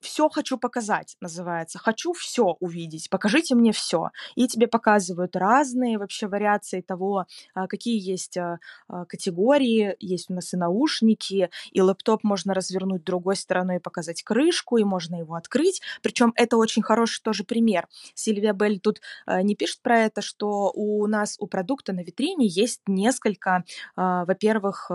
[0.00, 1.78] все хочу показать, называется.
[1.78, 4.10] Хочу все увидеть, покажите мне все.
[4.34, 8.58] И тебе показывают разные вообще вариации того, а, какие есть а,
[8.88, 9.96] а, категории.
[9.98, 14.84] Есть у нас и наушники, и лэптоп можно развернуть другой стороной и показать крышку, и
[14.84, 15.82] можно его открыть.
[16.02, 17.88] Причем это очень хороший тоже пример.
[18.14, 22.80] Сильвия Белль тут не пишет про это, что у нас у продукта на витрине есть
[22.86, 23.64] несколько,
[23.96, 24.90] во-первых,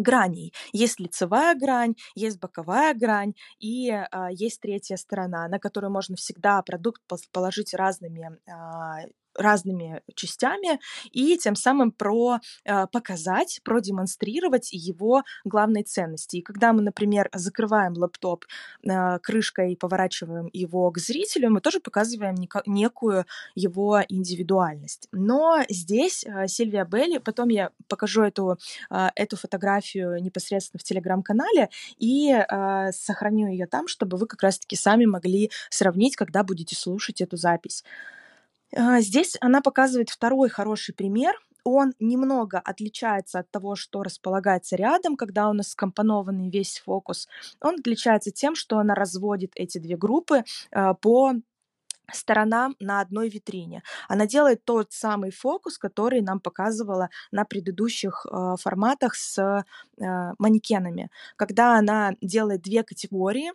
[0.00, 0.52] граней.
[0.72, 6.62] Есть лицевая грань, есть боковая грань и а, есть третья сторона, на которую можно всегда
[6.62, 10.80] продукт положить разными а, разными частями
[11.12, 16.36] и тем самым про э, показать, продемонстрировать его главные ценности.
[16.36, 18.44] И когда мы, например, закрываем лэптоп
[18.82, 25.08] э, крышкой и поворачиваем его к зрителю, мы тоже показываем некую его индивидуальность.
[25.12, 28.58] Но здесь э, Сильвия Белли, потом я покажу эту,
[28.90, 32.36] эту фотографию непосредственно в телеграм-канале и
[32.92, 37.84] сохраню ее там, чтобы вы как раз-таки сами могли сравнить, когда будете слушать эту запись.
[38.76, 41.34] А, здесь она показывает второй хороший пример.
[41.64, 47.28] Он немного отличается от того, что располагается рядом, когда у нас скомпонованный весь фокус.
[47.60, 51.34] Он отличается тем, что она разводит эти две группы а, по
[52.12, 53.82] сторонам на одной витрине.
[54.08, 59.64] Она делает тот самый фокус, который нам показывала на предыдущих э, форматах с
[59.96, 63.52] манекенами, когда она делает две категории,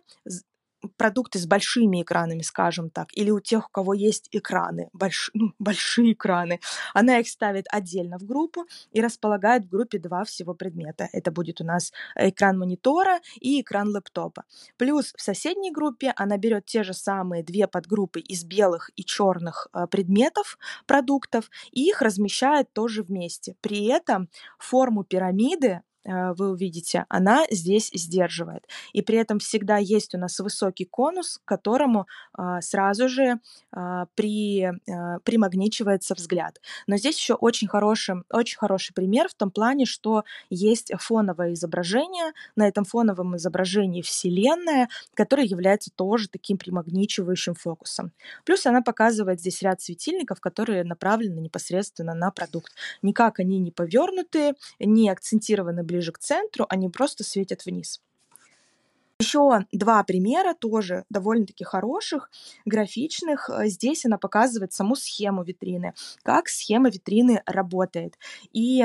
[0.96, 5.52] продукты с большими экранами, скажем так, или у тех, у кого есть экраны, больш, ну,
[5.58, 6.60] большие экраны,
[6.94, 11.08] она их ставит отдельно в группу и располагает в группе два всего предмета.
[11.12, 14.44] Это будет у нас экран монитора и экран лэптопа.
[14.76, 19.68] Плюс в соседней группе она берет те же самые две подгруппы из белых и черных
[19.72, 23.56] э, предметов, продуктов, и их размещает тоже вместе.
[23.60, 28.66] При этом форму пирамиды вы увидите, она здесь сдерживает.
[28.92, 33.40] И при этом всегда есть у нас высокий конус, к которому а, сразу же
[33.72, 36.60] а, при, а, примагничивается взгляд.
[36.86, 42.32] Но здесь еще очень хороший, очень хороший пример в том плане, что есть фоновое изображение,
[42.54, 48.12] на этом фоновом изображении Вселенная, которая является тоже таким примагничивающим фокусом.
[48.44, 52.72] Плюс она показывает здесь ряд светильников, которые направлены непосредственно на продукт.
[53.02, 58.00] Никак они не повернутые, не акцентированы ближе к центру, они просто светят вниз.
[59.18, 62.30] Еще два примера, тоже довольно-таки хороших,
[62.66, 63.48] графичных.
[63.64, 68.18] Здесь она показывает саму схему витрины, как схема витрины работает.
[68.52, 68.84] И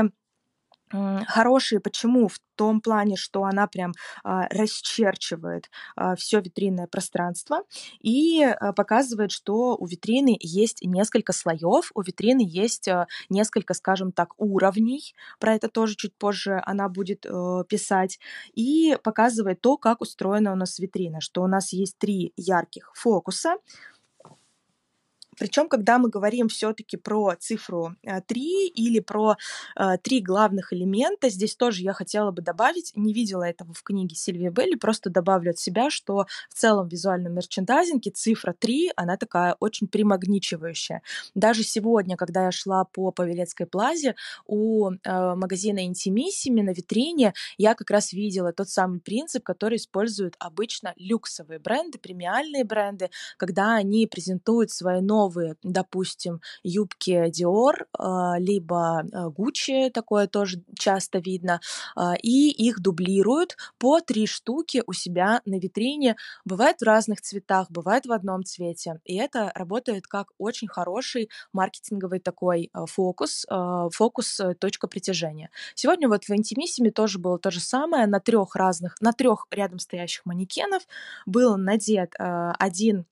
[1.28, 2.28] хорошие почему?
[2.28, 3.92] В том плане, что она прям
[4.24, 7.64] а, расчерчивает а, все витринное пространство
[8.00, 14.12] и а, показывает, что у витрины есть несколько слоев, у витрины есть а, несколько, скажем
[14.12, 15.16] так, уровней.
[15.40, 18.20] Про это тоже чуть позже она будет а, писать.
[18.54, 23.56] И показывает то, как устроена у нас витрина, что у нас есть три ярких фокуса,
[25.42, 29.38] причем, когда мы говорим все-таки про цифру 3 э, или про
[29.76, 34.16] э, три главных элемента, здесь тоже я хотела бы добавить, не видела этого в книге
[34.16, 39.18] Сильвии Белли, просто добавлю от себя, что в целом в визуальном мерчендайзинге цифра 3, она
[39.18, 41.02] такая очень примагничивающая.
[41.34, 44.14] Даже сегодня, когда я шла по Павелецкой плазе,
[44.46, 44.96] у э,
[45.36, 51.58] магазина Intimissimi на витрине я как раз видела тот самый принцип, который используют обычно люксовые
[51.58, 59.04] бренды, премиальные бренды, когда они презентуют свои новые готовые, допустим, юбки Dior, а, либо
[59.38, 61.60] Gucci, такое тоже часто видно,
[62.22, 66.16] и их дублируют по три штуки у себя на витрине.
[66.46, 69.00] Бывает в разных цветах, бывает в одном цвете.
[69.06, 73.46] И это работает как очень хороший маркетинговый такой фокус,
[73.92, 75.50] фокус э, точка притяжения.
[75.76, 78.08] Сегодня вот в Интимиссиме тоже было то же самое.
[78.08, 80.84] На трех разных, на трех рядом стоящих манекенов
[81.26, 83.06] был надет один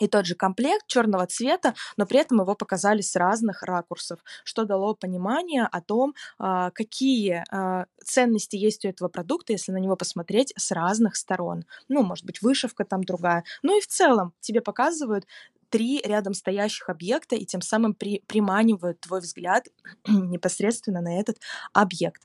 [0.00, 4.64] и тот же комплект черного цвета, но при этом его показали с разных ракурсов, что
[4.64, 9.96] дало понимание о том, а, какие а, ценности есть у этого продукта, если на него
[9.96, 11.64] посмотреть с разных сторон.
[11.88, 13.44] Ну, может быть, вышивка там другая.
[13.62, 15.26] Ну и в целом тебе показывают
[15.68, 19.66] три рядом стоящих объекта и тем самым при, приманивают твой взгляд
[20.06, 21.38] непосредственно на этот
[21.72, 22.22] объект.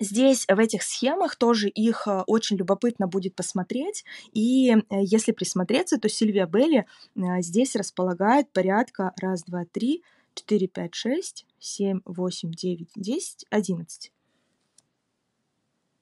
[0.00, 4.04] Здесь, в этих схемах, тоже их э, очень любопытно будет посмотреть.
[4.32, 10.02] И э, если присмотреться, то Сильвия Белли э, здесь располагает порядка раз, два, три,
[10.34, 14.12] четыре, пять, шесть, семь, восемь, девять, десять, одиннадцать.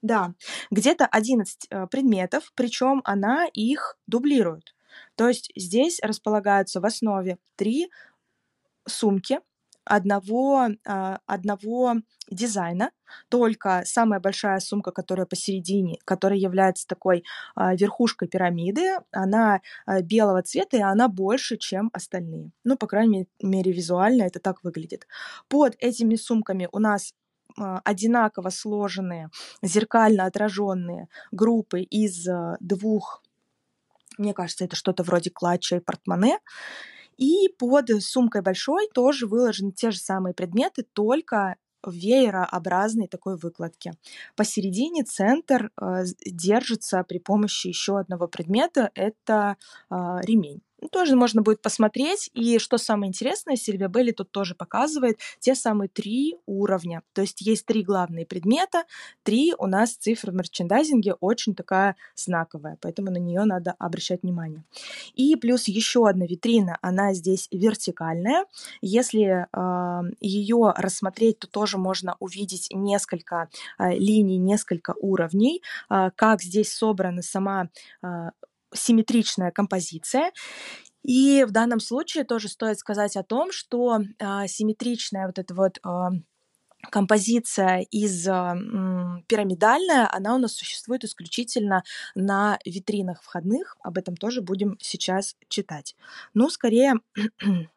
[0.01, 0.35] Да,
[0.73, 4.75] где-то 11 предметов, причем она их дублирует.
[5.15, 7.89] То есть здесь располагаются в основе три
[8.85, 9.39] сумки,
[9.85, 11.95] одного, а, одного
[12.31, 12.91] дизайна,
[13.29, 20.43] только самая большая сумка, которая посередине, которая является такой а, верхушкой пирамиды, она а, белого
[20.43, 22.53] цвета, и она больше, чем остальные.
[22.65, 25.07] Ну, по крайней мере, визуально это так выглядит.
[25.49, 27.13] Под этими сумками у нас
[27.55, 29.29] одинаково сложенные,
[29.61, 32.27] зеркально отраженные группы из
[32.61, 33.23] двух,
[34.17, 36.39] мне кажется, это что-то вроде клатча и портмоне,
[37.23, 43.93] и под сумкой большой тоже выложены те же самые предметы, только в веерообразной такой выкладке.
[44.37, 49.57] Посередине центр э, держится при помощи еще одного предмета, это
[49.91, 50.63] э, ремень.
[50.83, 52.29] Ну, тоже можно будет посмотреть.
[52.35, 57.03] И что самое интересное, Сильвия Белли тут тоже показывает те самые три уровня.
[57.13, 58.83] То есть есть три главные предмета,
[59.23, 64.65] три у нас цифры в мерчендайзинге очень такая знаковая, поэтому на нее надо обращать внимание.
[65.15, 68.47] И плюс еще одна витрина, она здесь вертикальная.
[68.81, 76.43] Если э, ее рассмотреть, то тоже можно увидеть несколько э, линий, несколько уровней, э, как
[76.43, 77.69] здесь собрана сама
[78.03, 78.31] э,
[78.75, 80.33] симметричная композиция.
[81.03, 85.79] И в данном случае тоже стоит сказать о том, что э, симметричная вот эта вот
[85.85, 85.91] э,
[86.91, 88.33] композиция из э,
[89.27, 91.83] пирамидальная, она у нас существует исключительно
[92.15, 93.77] на витринах входных.
[93.83, 95.97] Об этом тоже будем сейчас читать.
[96.35, 96.95] Ну, скорее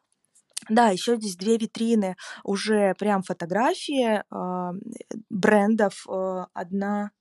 [0.69, 4.71] Да, еще здесь две витрины, уже прям фотографии э,
[5.29, 6.05] брендов.
[6.09, 7.11] Э, одна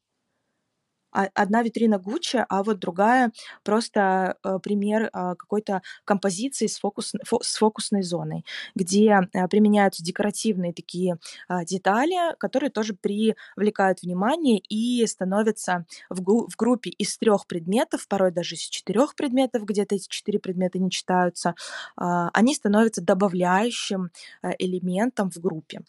[1.14, 7.40] одна витрина Гуччи, а вот другая просто э, пример э, какой-то композиции с, фокус, фо,
[7.42, 15.07] с фокусной зоной, где э, применяются декоративные такие э, детали, которые тоже привлекают внимание и
[15.07, 20.38] становятся в, в группе из трех предметов, порой даже из четырех предметов, где-то эти четыре
[20.38, 21.55] предмета не читаются,
[21.96, 24.11] они становятся добавляющим
[24.42, 25.81] э, элементом в группе.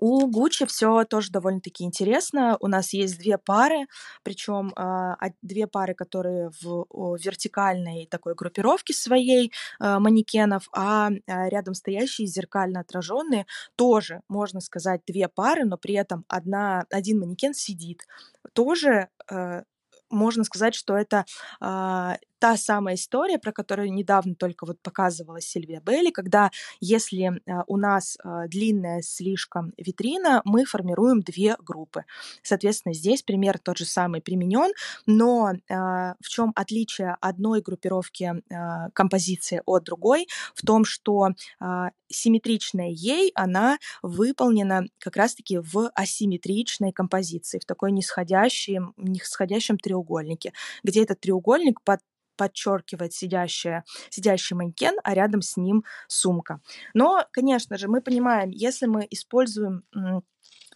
[0.00, 2.56] У Гуччи все тоже довольно-таки интересно.
[2.60, 3.86] У нас есть две пары,
[4.22, 6.86] причем э, две пары, которые в
[7.22, 15.02] вертикальной такой группировке своей э, манекенов, а э, рядом стоящие зеркально отраженные тоже, можно сказать,
[15.06, 18.06] две пары, но при этом одна, один манекен сидит.
[18.54, 19.62] Тоже э,
[20.08, 21.26] можно сказать, что это
[21.60, 26.50] э, та самая история, про которую недавно только вот показывала Сильвия Белли, когда
[26.80, 32.04] если э, у нас э, длинная слишком витрина, мы формируем две группы.
[32.42, 34.72] Соответственно, здесь пример тот же самый применен,
[35.06, 38.32] но э, в чем отличие одной группировки
[38.94, 40.26] композиции от другой?
[40.54, 41.30] В том, что
[42.08, 51.02] симметричная ей, она выполнена как раз-таки в асимметричной композиции, в такой нисходящем, нисходящем треугольнике, где
[51.02, 52.00] этот треугольник под
[52.40, 56.60] подчеркивает сидящая, сидящий манекен, а рядом с ним сумка.
[56.94, 59.84] Но, конечно же, мы понимаем, если мы используем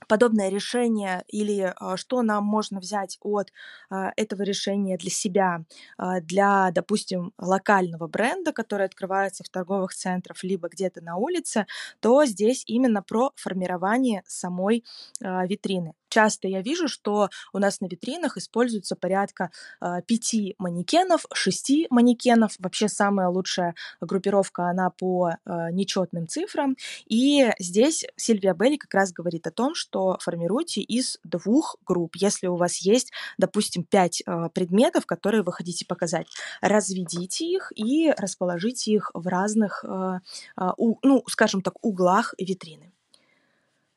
[0.09, 3.50] подобное решение или а, что нам можно взять от
[3.90, 5.64] а, этого решения для себя,
[5.96, 11.66] а, для, допустим, локального бренда, который открывается в торговых центрах, либо где-то на улице,
[12.01, 14.84] то здесь именно про формирование самой
[15.20, 15.95] витрины.
[16.14, 19.50] Часто я вижу, что у нас на витринах используется порядка
[19.80, 22.52] э, пяти манекенов, шести манекенов.
[22.60, 25.34] Вообще самая лучшая группировка, она по э,
[25.72, 26.76] нечетным цифрам.
[27.06, 32.14] И здесь Сильвия Белли как раз говорит о том, что формируйте из двух групп.
[32.14, 36.28] Если у вас есть, допустим, пять э, предметов, которые вы хотите показать,
[36.60, 40.20] разведите их и расположите их в разных, э,
[40.60, 42.92] э, у, ну, скажем так, углах витрины.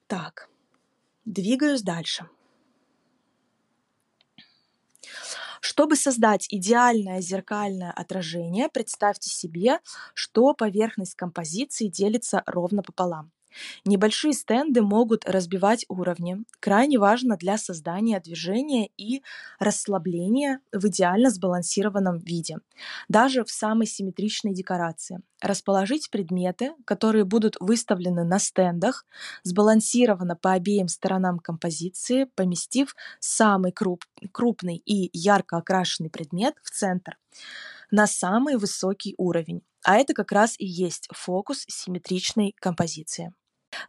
[0.08, 0.50] Так,
[1.28, 2.28] двигаюсь дальше.
[5.62, 9.80] Чтобы создать идеальное зеркальное отражение, представьте себе,
[10.14, 13.32] что поверхность композиции делится ровно пополам.
[13.86, 16.38] Небольшие стенды могут разбивать уровни.
[16.60, 19.24] Крайне важно для создания движения и
[19.60, 22.58] расслабления в идеально сбалансированном виде,
[23.10, 25.22] даже в самой симметричной декорации.
[25.42, 29.06] Расположить предметы, которые будут выставлены на стендах,
[29.44, 37.18] сбалансированно по обеим сторонам композиции, поместив самый круп, крупный и ярко окрашенный предмет в центр
[37.92, 39.62] на самый высокий уровень.
[39.84, 43.34] А это как раз и есть фокус симметричной композиции.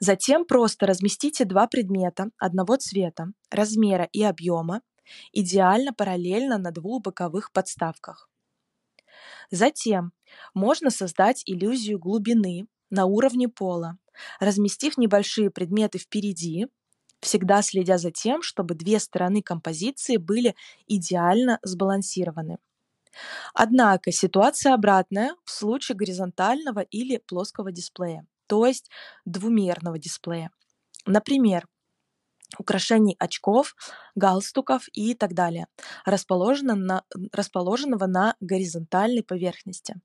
[0.01, 4.83] Затем просто разместите два предмета одного цвета, размера и объема,
[5.33, 8.29] идеально параллельно на двух боковых подставках.
[9.51, 10.13] Затем
[10.55, 13.99] можно создать иллюзию глубины на уровне пола,
[14.41, 16.67] разместив небольшие предметы впереди,
[17.21, 20.55] всегда следя за тем, чтобы две стороны композиции были
[20.87, 22.59] идеально сбалансированы.
[23.55, 28.91] Однако ситуация обратная в случае горизонтального или плоского дисплея то есть
[29.25, 30.51] двумерного дисплея.
[31.07, 31.69] Например,
[32.59, 33.77] украшений очков,
[34.17, 35.67] галстуков и так далее,
[36.05, 39.97] расположено на, расположенного на горизонтальной поверхности.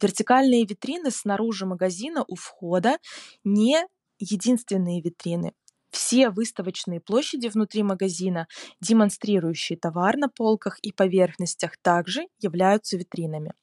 [0.00, 2.98] Вертикальные витрины снаружи магазина у входа
[3.42, 3.86] не
[4.18, 5.54] единственные витрины.
[6.06, 8.46] Все выставочные площади внутри магазина,
[8.82, 13.54] демонстрирующие товар на полках и поверхностях, также являются витринами.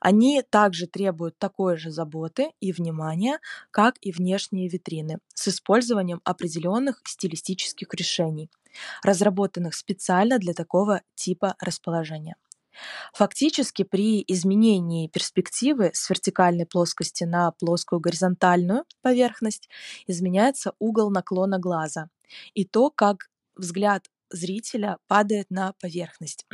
[0.00, 3.40] Они также требуют такой же заботы и внимания,
[3.72, 8.50] как и внешние витрины, с использованием определенных стилистических решений,
[9.02, 12.36] разработанных специально для такого типа расположения.
[13.12, 19.68] Фактически при изменении перспективы с вертикальной плоскости на плоскую горизонтальную поверхность
[20.06, 22.08] изменяется угол наклона глаза
[22.54, 26.46] и то, как взгляд зрителя падает на поверхность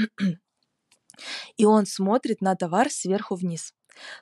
[1.56, 3.72] и он смотрит на товар сверху вниз.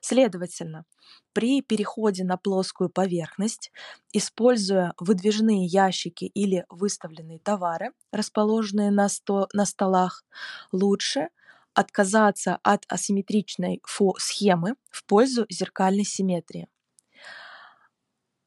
[0.01, 0.85] Следовательно,
[1.33, 3.73] при переходе на плоскую поверхность,
[4.13, 10.25] используя выдвижные ящики или выставленные товары, расположенные на, сто, на столах,
[10.71, 11.31] лучше
[11.75, 13.83] отказаться от асимметричной
[14.19, 16.69] схемы в пользу зеркальной симметрии.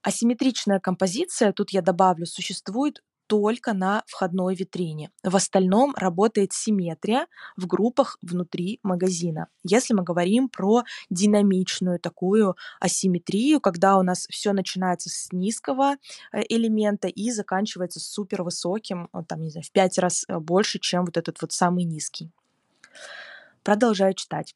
[0.02, 5.12] Асимметричная композиция, тут я добавлю, существует только на входной витрине.
[5.24, 9.48] В остальном работает симметрия в группах внутри магазина.
[9.64, 15.96] Если мы говорим про динамичную такую асимметрию, когда у нас все начинается с низкого
[16.32, 21.06] э, элемента и заканчивается супер высоким, там, не знаю, в пять раз э, больше, чем
[21.06, 22.32] вот этот вот самый низкий.
[23.64, 24.54] Продолжаю читать.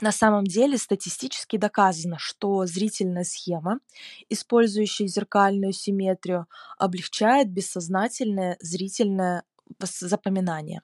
[0.00, 3.80] На самом деле статистически доказано, что зрительная схема,
[4.28, 6.46] использующая зеркальную симметрию,
[6.78, 9.42] облегчает бессознательное зрительное
[9.80, 10.82] запоминание.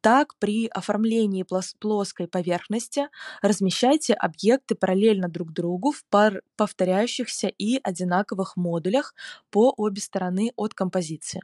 [0.00, 1.44] Так, при оформлении
[1.80, 3.08] плоской поверхности
[3.42, 9.14] размещайте объекты параллельно друг другу в пар повторяющихся и одинаковых модулях
[9.50, 11.40] по обе стороны от композиции.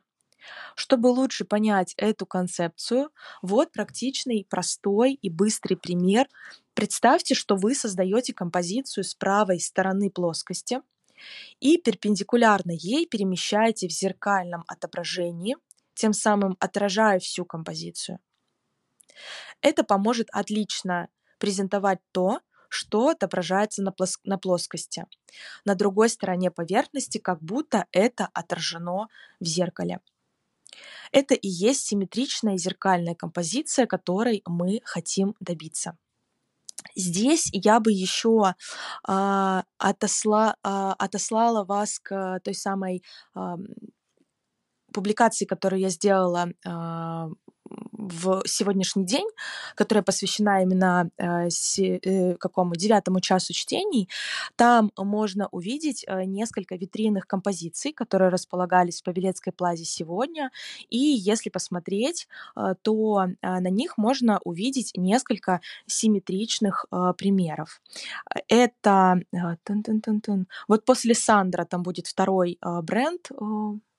[0.75, 3.11] Чтобы лучше понять эту концепцию,
[3.43, 6.29] вот практичный, простой и быстрый пример.
[6.75, 10.81] Представьте, что вы создаете композицию с правой стороны плоскости
[11.61, 15.57] и перпендикулярно ей перемещаете в зеркальном отображении,
[15.95, 18.19] тем самым отражая всю композицию.
[19.61, 25.07] Это поможет отлично презентовать то, что отображается на, плос на плоскости.
[25.65, 29.09] На другой стороне поверхности как будто это отражено
[29.41, 30.01] в зеркале.
[31.13, 35.97] Это и есть симметричная зеркальная композиция, которой мы хотим добиться.
[36.97, 38.55] Здесь я бы еще
[39.07, 43.03] а, отосла, а, отослала вас к той самой
[43.35, 43.57] а,
[44.93, 47.29] публикации, которую я сделала а,
[47.93, 49.27] в сегодняшний день,
[49.75, 51.49] которая посвящена именно э,
[51.79, 54.09] э, какому девятому часу чтений,
[54.57, 60.51] там можно увидеть э, несколько витринных композиций, которые располагались в Павелецкой плазе сегодня.
[60.89, 67.81] И если посмотреть, э, то э, на них можно увидеть несколько симметричных э, примеров.
[68.49, 70.45] Это э, тун -тун -тун -тун.
[70.69, 73.31] вот после Сандра там будет второй э, бренд.
[73.31, 73.90] Э,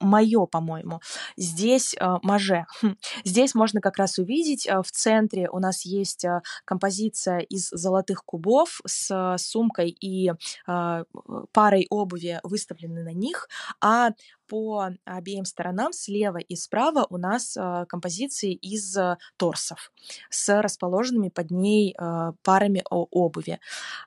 [0.00, 1.00] мое, по-моему.
[1.36, 2.66] Здесь э, маже.
[2.82, 2.96] Хм.
[3.24, 8.24] Здесь можно как раз увидеть, э, в центре у нас есть э, композиция из золотых
[8.24, 11.04] кубов с сумкой и э,
[11.52, 13.48] парой обуви, выставлены на них,
[13.80, 14.10] а
[14.46, 19.92] по обеим сторонам, слева и справа, у нас э, композиции из э, торсов
[20.30, 23.60] с расположенными под ней э, парами обуви.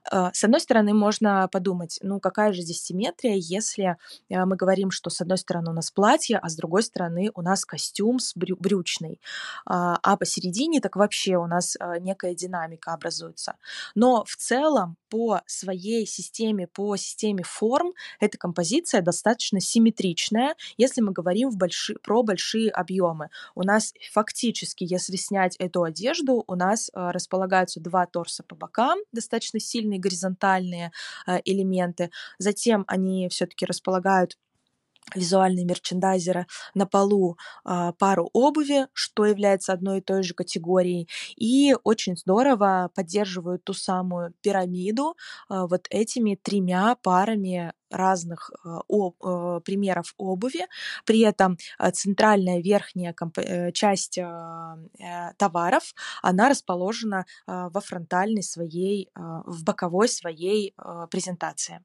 [0.10, 3.98] С одной стороны, можно подумать, ну какая же здесь симметрия, если
[4.30, 7.66] мы говорим, что с одной стороны у нас платье, а с другой стороны у нас
[7.66, 9.20] костюм с брю брючный,
[9.66, 13.56] а, а посередине так вообще у нас некая динамика образуется.
[13.96, 19.60] Но в целом по своей системе, по системе форм эта композиция достаточно
[20.28, 23.30] симметричная, если мы говорим в больши, про большие объемы.
[23.56, 29.00] У нас фактически, если снять эту одежду, у нас э, располагаются два торса по бокам,
[29.12, 30.92] достаточно сильные горизонтальные
[31.26, 32.12] э, элементы.
[32.40, 34.38] Затем они все-таки располагают
[35.16, 41.76] визуальные мерчендайзеры на полу а, пару обуви, что является одной и той же категорией, и
[41.84, 45.16] очень здорово поддерживают ту самую пирамиду
[45.49, 50.66] а, вот этими тремя парами разных а, о, а, примеров обуви.
[51.05, 59.10] При этом а, центральная верхняя э, часть а, э, товаров, она расположена во фронтальной своей,
[59.16, 60.74] в боковой своей
[61.10, 61.84] презентации.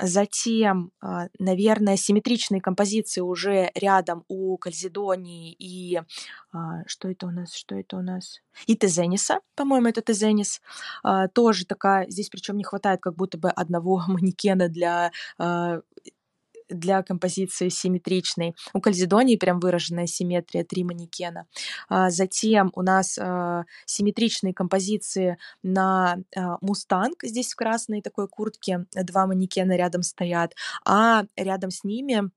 [0.00, 6.00] Затем, а, наверное, симметричные композиции уже рядом у Кальзидонии и
[6.52, 8.40] а, что это у нас, что это у нас?
[8.66, 10.60] И Тезениса, по-моему, это Тезенис.
[11.02, 15.12] А, тоже такая, здесь причем не хватает как будто бы одного манекена для
[16.68, 18.54] для композиции симметричной.
[18.72, 21.46] У Кальзидонии прям выраженная симметрия, три манекена.
[21.88, 28.86] А, затем у нас а, симметричные композиции на а, Мустанг, здесь в красной такой куртке
[28.94, 30.54] два манекена рядом стоят,
[30.84, 32.30] а рядом с ними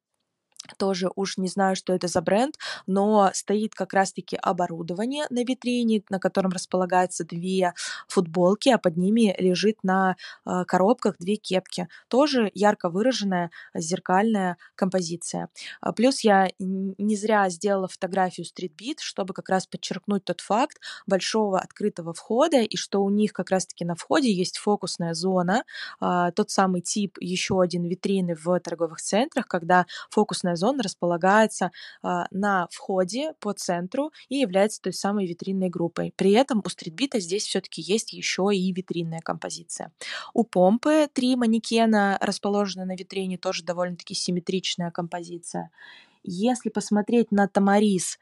[0.78, 2.58] тоже уж не знаю, что это за бренд,
[2.88, 7.74] но стоит как раз-таки оборудование на витрине, на котором располагаются две
[8.08, 11.88] футболки, а под ними лежит на э, коробках две кепки.
[12.08, 15.50] Тоже ярко выраженная зеркальная композиция.
[15.82, 21.60] А плюс я не зря сделала фотографию Street чтобы как раз подчеркнуть тот факт большого
[21.60, 25.64] открытого входа и что у них как раз-таки на входе есть фокусная зона,
[26.00, 31.72] а, тот самый тип еще один витрины в торговых центрах, когда фокусная зона располагается
[32.02, 36.14] а, на входе по центру и является той самой витринной группой.
[36.16, 39.92] При этом у стритбита здесь все-таки есть еще и витринная композиция.
[40.34, 45.72] У помпы три манекена расположены на витрине, тоже довольно-таки симметричная композиция.
[46.24, 48.20] Если посмотреть на Тамарис,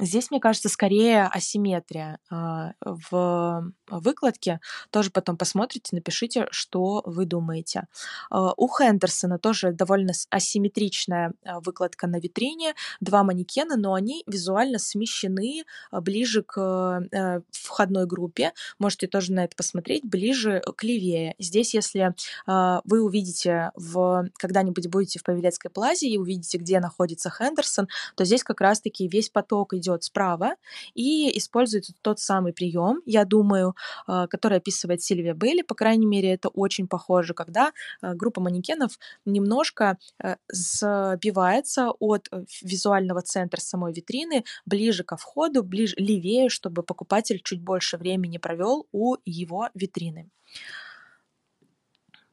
[0.00, 4.60] Здесь, мне кажется, скорее асимметрия а, в выкладке.
[4.90, 7.88] Тоже потом посмотрите, напишите, что вы думаете.
[8.30, 12.74] А, у Хендерсона тоже довольно асимметричная а, выкладка на витрине.
[13.00, 18.52] Два манекена, но они визуально смещены ближе к э, входной группе.
[18.78, 21.34] Можете тоже на это посмотреть, ближе к левее.
[21.38, 22.14] Здесь, если
[22.46, 28.44] вы увидите, в, когда-нибудь будете в Павелецкой плазе и увидите, где находится Хендерсон, то здесь
[28.44, 30.54] как раз-таки весь поток идет идет справа
[30.94, 33.74] и использует тот самый прием, я думаю,
[34.06, 38.98] а, который описывает Сильвия Бейли, по крайней мере, это очень похоже, когда а, группа манекенов
[39.24, 46.82] немножко э, сбивается от э, визуального центра самой витрины ближе ко входу, ближе, левее, чтобы
[46.82, 50.28] покупатель чуть больше времени провел у его витрины.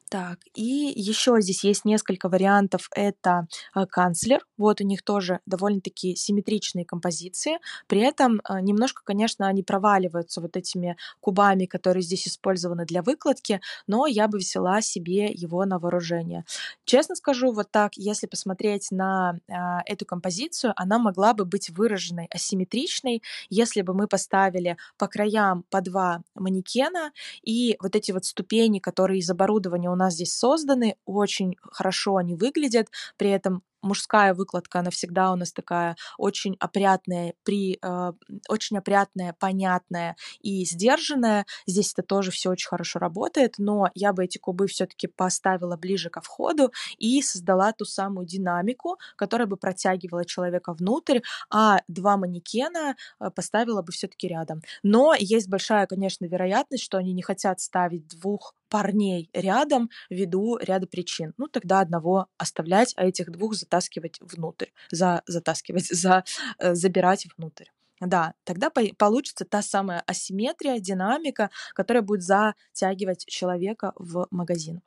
[0.09, 2.89] Так, и еще здесь есть несколько вариантов.
[2.95, 4.45] Это э, канцлер.
[4.55, 7.57] Вот у них тоже довольно-таки симметричные композиции.
[7.87, 13.61] При этом э, немножко, конечно, они проваливаются вот этими кубами, которые здесь использованы для выкладки,
[13.87, 16.45] но я бы взяла себе его на вооружение.
[16.85, 19.53] Честно скажу, вот так, если посмотреть на э,
[19.87, 25.81] эту композицию, она могла бы быть выраженной асимметричной, если бы мы поставили по краям по
[25.81, 31.55] два манекена, и вот эти вот ступени, которые из оборудования у нас здесь созданы, очень
[31.61, 37.79] хорошо они выглядят, при этом мужская выкладка, она всегда у нас такая очень опрятная, при,
[37.81, 38.13] э,
[38.49, 41.45] очень опрятная, понятная и сдержанная.
[41.67, 46.09] Здесь это тоже все очень хорошо работает, но я бы эти кубы все-таки поставила ближе
[46.09, 51.19] ко входу и создала ту самую динамику, которая бы протягивала человека внутрь,
[51.49, 54.61] а два манекена э, поставила бы все-таки рядом.
[54.83, 60.87] Но есть большая, конечно, вероятность, что они не хотят ставить двух парней рядом ввиду ряда
[60.87, 61.33] причин.
[61.37, 66.23] Ну, тогда одного оставлять, а этих двух затаскивать внутрь, за, затаскивать, за,
[66.59, 67.65] э, забирать внутрь.
[68.01, 74.81] Да, тогда получится та самая асимметрия, динамика, которая будет затягивать человека в магазин.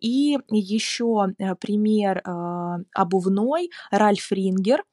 [0.00, 4.84] И еще э, пример э, обувной Ральф Рингер,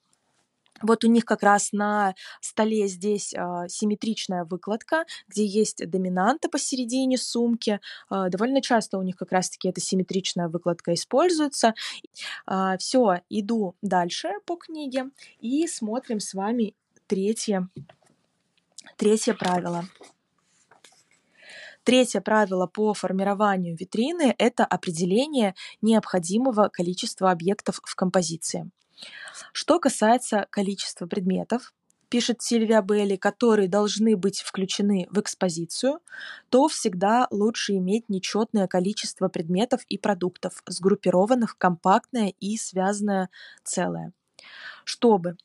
[0.81, 7.17] вот у них как раз на столе здесь э, симметричная выкладка, где есть доминанта посередине
[7.17, 7.79] сумки.
[8.09, 11.73] Э, довольно часто у них как раз-таки эта симметричная выкладка используется.
[12.47, 15.09] Э, все, иду дальше по книге
[15.39, 16.75] и смотрим с вами
[17.07, 17.69] третье,
[18.97, 19.85] третье правило.
[21.83, 28.69] Третье правило по формированию витрины– это определение необходимого количества объектов в композиции.
[29.53, 31.73] Что касается количества предметов,
[32.09, 35.99] пишет Сильвия Белли, которые должны быть включены в экспозицию,
[36.49, 43.29] то всегда лучше иметь нечетное количество предметов и продуктов, сгруппированных в компактное и связанное
[43.63, 44.11] целое,
[44.83, 45.37] чтобы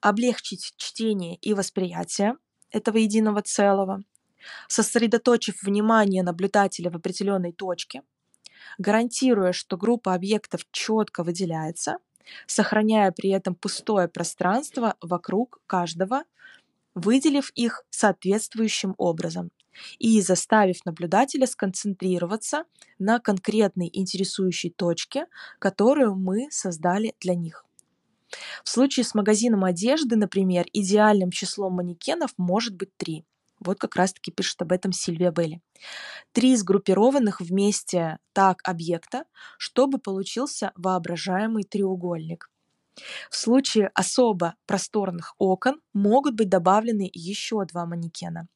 [0.00, 2.36] облегчить чтение и восприятие
[2.70, 4.02] этого единого целого,
[4.66, 8.02] сосредоточив внимание наблюдателя в определенной точке,
[8.78, 11.98] гарантируя, что группа объектов четко выделяется,
[12.46, 16.24] сохраняя при этом пустое пространство вокруг каждого,
[16.94, 19.50] выделив их соответствующим образом
[19.98, 22.64] и заставив наблюдателя сконцентрироваться
[22.98, 25.26] на конкретной интересующей точке,
[25.58, 27.64] которую мы создали для них.
[28.64, 33.24] В случае с магазином одежды, например, идеальным числом манекенов может быть три.
[33.60, 35.60] Вот как раз-таки пишет об этом Сильвия Белли.
[36.32, 39.24] Три сгруппированных вместе так объекта,
[39.58, 42.50] чтобы получился воображаемый треугольник.
[43.30, 48.48] В случае особо просторных окон могут быть добавлены еще два манекена,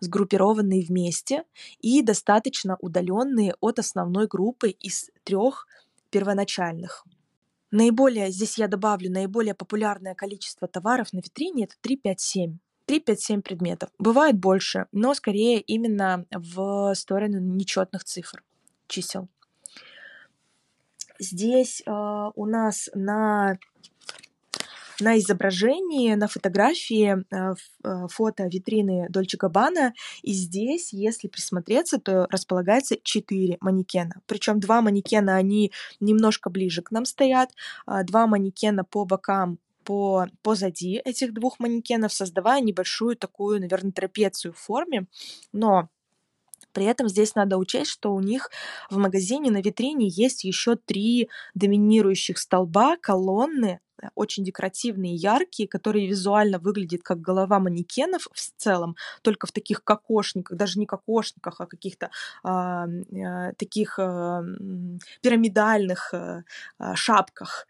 [0.00, 1.44] сгруппированные вместе
[1.80, 5.66] и достаточно удаленные от основной группы из трех
[6.10, 7.04] первоначальных.
[7.70, 12.58] Наиболее, здесь я добавлю, наиболее популярное количество товаров на витрине это 3, 5, 7.
[12.90, 13.90] 3-5-7 предметов.
[13.98, 18.42] Бывает больше, но скорее именно в сторону нечетных цифр,
[18.88, 19.28] чисел.
[21.20, 23.58] Здесь э, у нас на
[25.02, 27.54] на изображении, на фотографии э,
[28.08, 34.20] фото витрины Дольче Габбана, и здесь, если присмотреться, то располагается четыре манекена.
[34.26, 37.50] Причем два манекена, они немножко ближе к нам стоят,
[37.86, 39.58] два манекена по бокам
[39.90, 45.08] по, позади этих двух манекенов, создавая небольшую такую, наверное, трапецию в форме.
[45.52, 45.88] Но
[46.72, 48.52] при этом здесь надо учесть, что у них
[48.88, 53.80] в магазине на витрине есть еще три доминирующих столба, колонны,
[54.14, 60.56] очень декоративные, яркие, которые визуально выглядят как голова манекенов в целом, только в таких кокошниках,
[60.56, 62.10] даже не кокошниках, а каких-то
[62.42, 64.42] а, а, таких а,
[65.20, 66.42] пирамидальных а,
[66.94, 67.66] шапках.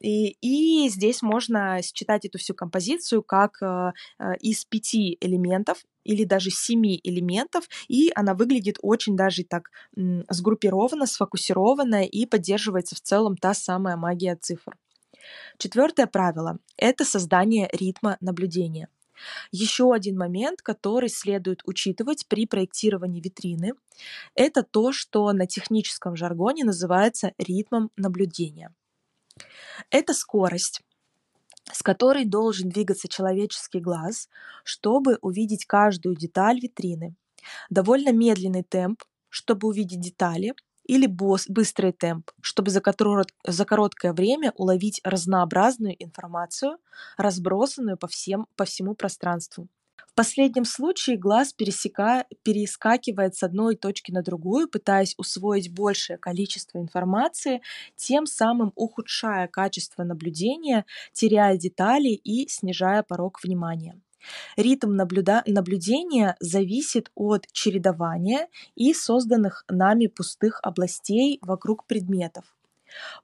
[0.00, 3.92] И, и здесь можно считать эту всю композицию как а,
[4.40, 12.04] из пяти элементов или даже семи элементов, и она выглядит очень даже так сгруппированно, сфокусированно
[12.04, 14.74] и поддерживается в целом та самая магия цифр.
[15.58, 18.88] Четвертое правило– это создание ритма наблюдения.
[19.50, 23.72] Еще один момент, который следует учитывать при проектировании витрины,
[24.34, 28.72] это то, что на техническом жаргоне называется ритмом наблюдения.
[29.90, 30.82] Это скорость,
[31.72, 34.28] с которой должен двигаться человеческий глаз,
[34.64, 37.14] чтобы увидеть каждую деталь витрины.
[37.70, 40.54] Довольно медленный темп, чтобы увидеть детали,
[40.88, 46.78] или быстрый темп, чтобы за короткое время уловить разнообразную информацию,
[47.16, 49.68] разбросанную по, всем, по всему пространству.
[50.08, 56.78] В последнем случае глаз пересека, перескакивает с одной точки на другую, пытаясь усвоить большее количество
[56.78, 57.60] информации,
[57.94, 64.00] тем самым ухудшая качество наблюдения, теряя детали и снижая порог внимания.
[64.56, 72.44] Ритм наблюда наблюдения зависит от чередования и созданных нами пустых областей вокруг предметов.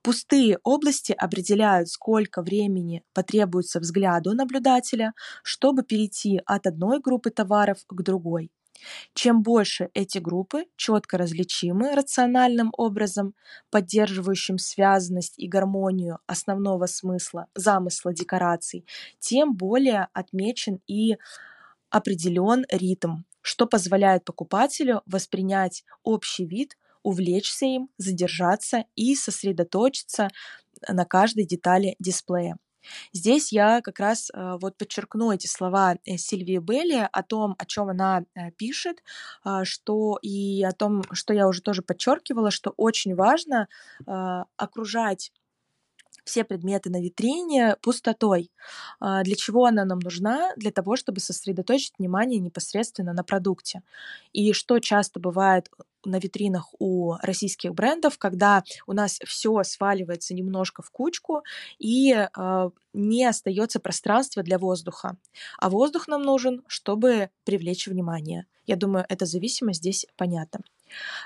[0.03, 8.03] Пустые области определяют, сколько времени потребуется взгляду наблюдателя, чтобы перейти от одной группы товаров к
[8.03, 8.51] другой.
[9.15, 13.35] Чем больше эти группы четко различимы рациональным образом,
[13.71, 18.87] поддерживающим связанность и гармонию основного смысла, замысла декораций,
[19.19, 21.17] тем более отмечен и
[21.91, 30.29] определен ритм, что позволяет покупателю воспринять общий вид, увлечься им, задержаться и сосредоточиться
[30.89, 32.57] на каждой детали дисплея.
[33.13, 37.67] Здесь я как раз э, вот подчеркну эти слова э, Сильвии Белли о том, о
[37.67, 39.03] чем она э, пишет,
[39.43, 43.69] а, что и о том, что я уже тоже подчеркивала, что очень важно
[44.57, 45.33] окружать
[46.25, 48.51] все предметы на витрине пустотой.
[49.01, 50.53] А, для чего она нам нужна?
[50.57, 53.83] Для того, чтобы сосредоточить внимание непосредственно на продукте.
[54.33, 55.71] И что часто бывает
[56.07, 61.43] на витринах у российских брендов, когда у нас все сваливается немножко в кучку
[61.79, 65.17] и э, не остается пространства для воздуха.
[65.59, 68.47] А воздух нам нужен, чтобы привлечь внимание.
[68.67, 70.61] Я думаю, эта зависимость здесь понятна.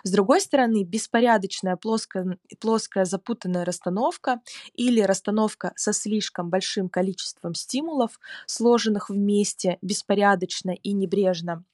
[0.03, 4.41] С другой стороны, беспорядочная плоская, плоская запутанная расстановка
[4.74, 11.64] или расстановка со слишком большим количеством стимулов, сложенных вместе беспорядочно и небрежно,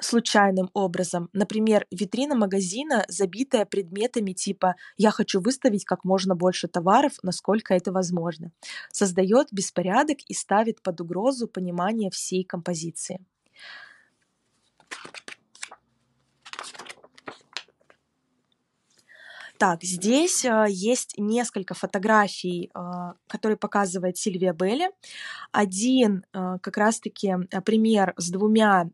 [0.00, 1.28] случайным образом.
[1.32, 7.92] Например, витрина магазина, забитая предметами типа «я хочу выставить как можно больше товаров, насколько это
[7.92, 8.52] возможно»,
[8.92, 13.20] создает беспорядок и ставит под угрозу понимание всей композиции.
[19.60, 22.80] Так, здесь э, есть несколько фотографий, э,
[23.26, 24.90] которые показывает Сильвия Белли.
[25.52, 27.34] Один э, как раз-таки
[27.66, 28.88] пример с двумя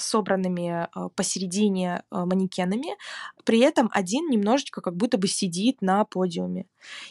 [0.00, 2.96] собранными а, посередине а, манекенами,
[3.44, 6.66] при этом один немножечко как будто бы сидит на подиуме.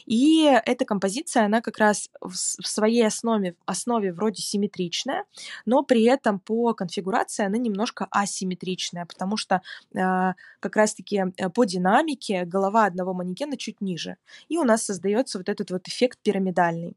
[0.05, 5.25] И эта композиция, она как раз в своей основе, основе вроде симметричная,
[5.65, 9.61] но при этом по конфигурации она немножко асимметричная, потому что
[9.93, 14.17] э, как раз-таки э, по динамике голова одного манекена чуть ниже.
[14.47, 16.95] И у нас создается вот этот вот эффект пирамидальный.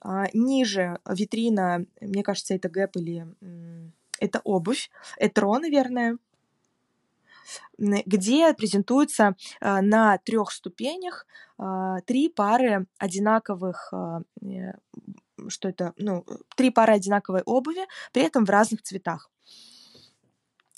[0.00, 3.26] А, ниже витрина, мне кажется, это гэп или
[4.20, 6.18] это обувь, этро, наверное,
[7.78, 11.26] где презентуются э, на трех ступенях
[11.58, 14.72] э, три пары одинаковых э,
[15.48, 16.24] что это, ну,
[16.56, 19.30] три пары одинаковой обуви, при этом в разных цветах.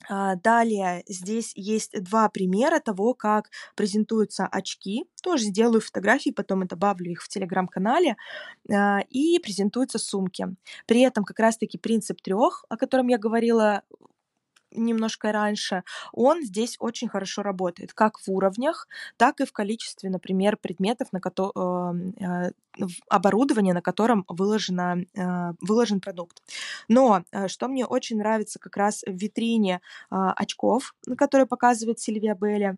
[0.09, 5.05] А, далее здесь есть два примера того, как презентуются очки.
[5.23, 8.17] Тоже сделаю фотографии, потом добавлю их в телеграм-канале.
[8.73, 10.49] А, и презентуются сумки.
[10.87, 13.83] При этом как раз-таки принцип трех, о котором я говорила
[14.73, 20.57] немножко раньше, он здесь очень хорошо работает, как в уровнях, так и в количестве, например,
[20.57, 22.51] предметов, на ко- э, э,
[23.09, 26.43] оборудования, на котором выложено, э, выложен продукт.
[26.89, 32.77] Но что мне очень нравится как раз в витрине очков, которые показывает Сильвия Белли,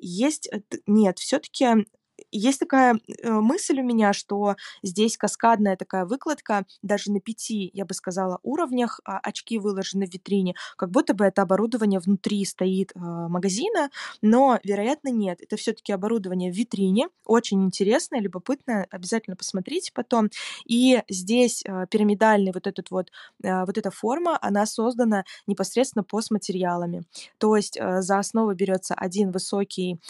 [0.00, 0.48] есть,
[0.86, 1.86] нет, все-таки
[2.30, 7.84] есть такая э, мысль у меня, что здесь каскадная такая выкладка, даже на пяти, я
[7.84, 12.92] бы сказала, уровнях а, очки выложены в витрине, как будто бы это оборудование внутри стоит
[12.94, 13.90] э, магазина,
[14.22, 15.40] но, вероятно, нет.
[15.40, 20.30] Это все-таки оборудование в витрине, очень интересное, любопытное, обязательно посмотрите потом.
[20.64, 23.10] И здесь э, пирамидальный вот этот вот,
[23.42, 27.04] вот эта форма, она создана непосредственно постматериалами.
[27.38, 30.00] То есть за основу берется один высокий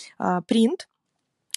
[0.46, 0.88] принт,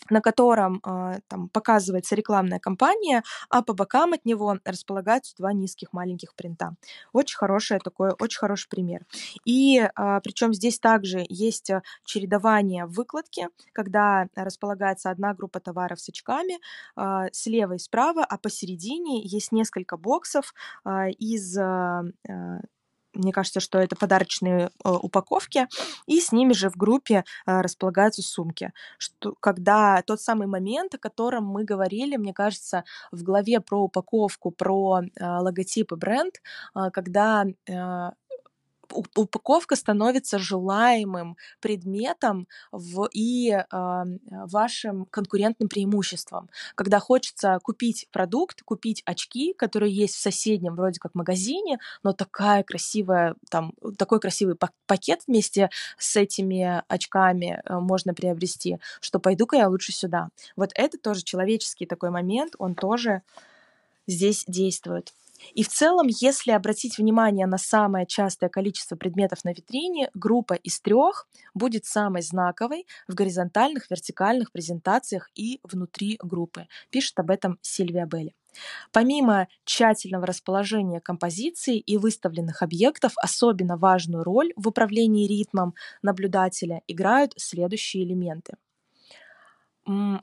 [0.10, 5.94] на котором э, там показывается рекламная кампания, а по бокам от него располагаются два низких
[5.94, 6.76] маленьких принта.
[7.14, 9.06] Очень хороший такой, очень хороший пример.
[9.46, 16.10] И а, причем здесь также есть э, чередование выкладки, когда располагается одна группа товаров с
[16.10, 16.60] очками
[16.96, 20.54] э, слева и справа, а посередине есть несколько боксов
[21.18, 21.58] из
[23.14, 25.68] мне кажется, что это подарочные э, упаковки,
[26.08, 28.72] и с ними же в группе э, располагаются сумки.
[28.98, 34.52] Что, когда тот самый момент, о котором мы говорили, мне кажется, в главе про упаковку,
[34.52, 36.36] про э, логотип и бренд,
[36.76, 38.10] э, когда э,
[38.92, 46.50] упаковка становится желаемым предметом в, и э, вашим конкурентным преимуществом.
[46.76, 52.64] Когда хочется купить продукт, купить очки, которые есть в соседнем вроде как магазине, но такая
[52.64, 59.70] красивая, там, такой красивый пакет вместе с этими очками э, можно приобрести, что пойду-ка я
[59.70, 60.30] лучше сюда.
[60.56, 63.22] Вот это тоже человеческий такой момент, он тоже
[64.08, 65.14] здесь действует.
[65.54, 70.80] И в целом, если обратить внимание на самое частое количество предметов на витрине, группа из
[70.82, 76.68] трех будет самой знаковой в горизонтальных, вертикальных презентациях и внутри группы.
[76.90, 78.36] Пишет об этом Сильвия Белли.
[78.92, 87.34] Помимо тщательного расположения композиции и выставленных объектов, особенно важную роль в управлении ритмом наблюдателя играют
[87.38, 88.56] следующие элементы–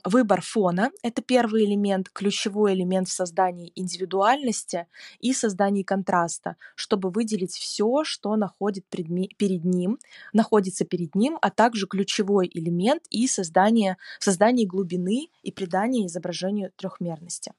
[0.05, 4.87] выбор фона— это первый элемент, ключевой элемент в создании индивидуальности
[5.19, 9.99] и создании контраста, чтобы выделить все, что находит перед ним,
[10.31, 17.51] находится перед ним, а также ключевой элемент и создание, создание глубины и придание изображению трехмерности.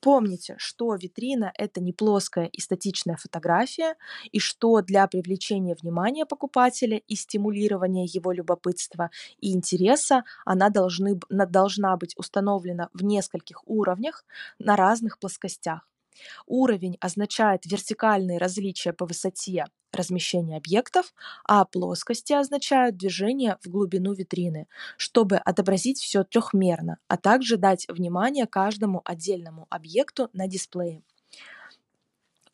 [0.00, 3.96] Помните, что витрина– это не плоская и статичная фотография,
[4.32, 9.10] и что для привлечения внимания покупателя и стимулирования его любопытства
[9.40, 14.24] и интереса она должны, должна быть установлена в нескольких уровнях
[14.58, 15.88] на разных плоскостях.
[16.46, 21.14] Уровень означает вертикальные различия по высоте размещения объектов,
[21.44, 28.46] а плоскости означают движение в глубину витрины, чтобы отобразить все трехмерно, а также дать внимание
[28.46, 31.02] каждому отдельному объекту на дисплее.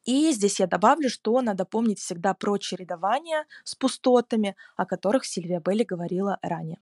[0.05, 5.61] И здесь я добавлю, что надо помнить всегда про чередование с пустотами, о которых Сильвия
[5.61, 6.79] Белли говорила ранее.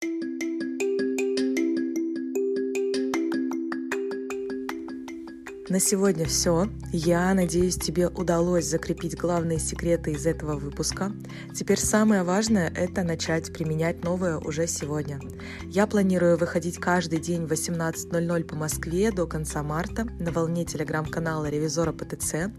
[5.70, 6.68] На сегодня все.
[6.92, 11.12] Я надеюсь, тебе удалось закрепить главные секреты из этого выпуска.
[11.54, 15.20] Теперь самое важное– это начать применять новое уже сегодня.
[15.66, 21.48] Я планирую выходить каждый день в 18.00 по Москве до конца марта на волне телеграм-канала
[21.48, 22.50] Ревизора ПТЦ.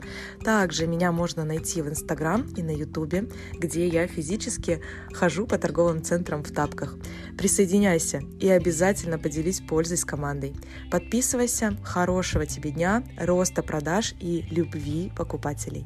[0.41, 4.81] Также меня можно найти в Инстаграм и на Ютубе, где я физически
[5.11, 6.95] хожу по торговым центрам в тапках.
[7.37, 10.55] Присоединяйся и обязательно поделись пользой с командой.
[10.89, 11.75] Подписывайся.
[11.83, 15.85] Хорошего тебе дня роста продаж и любви покупателей.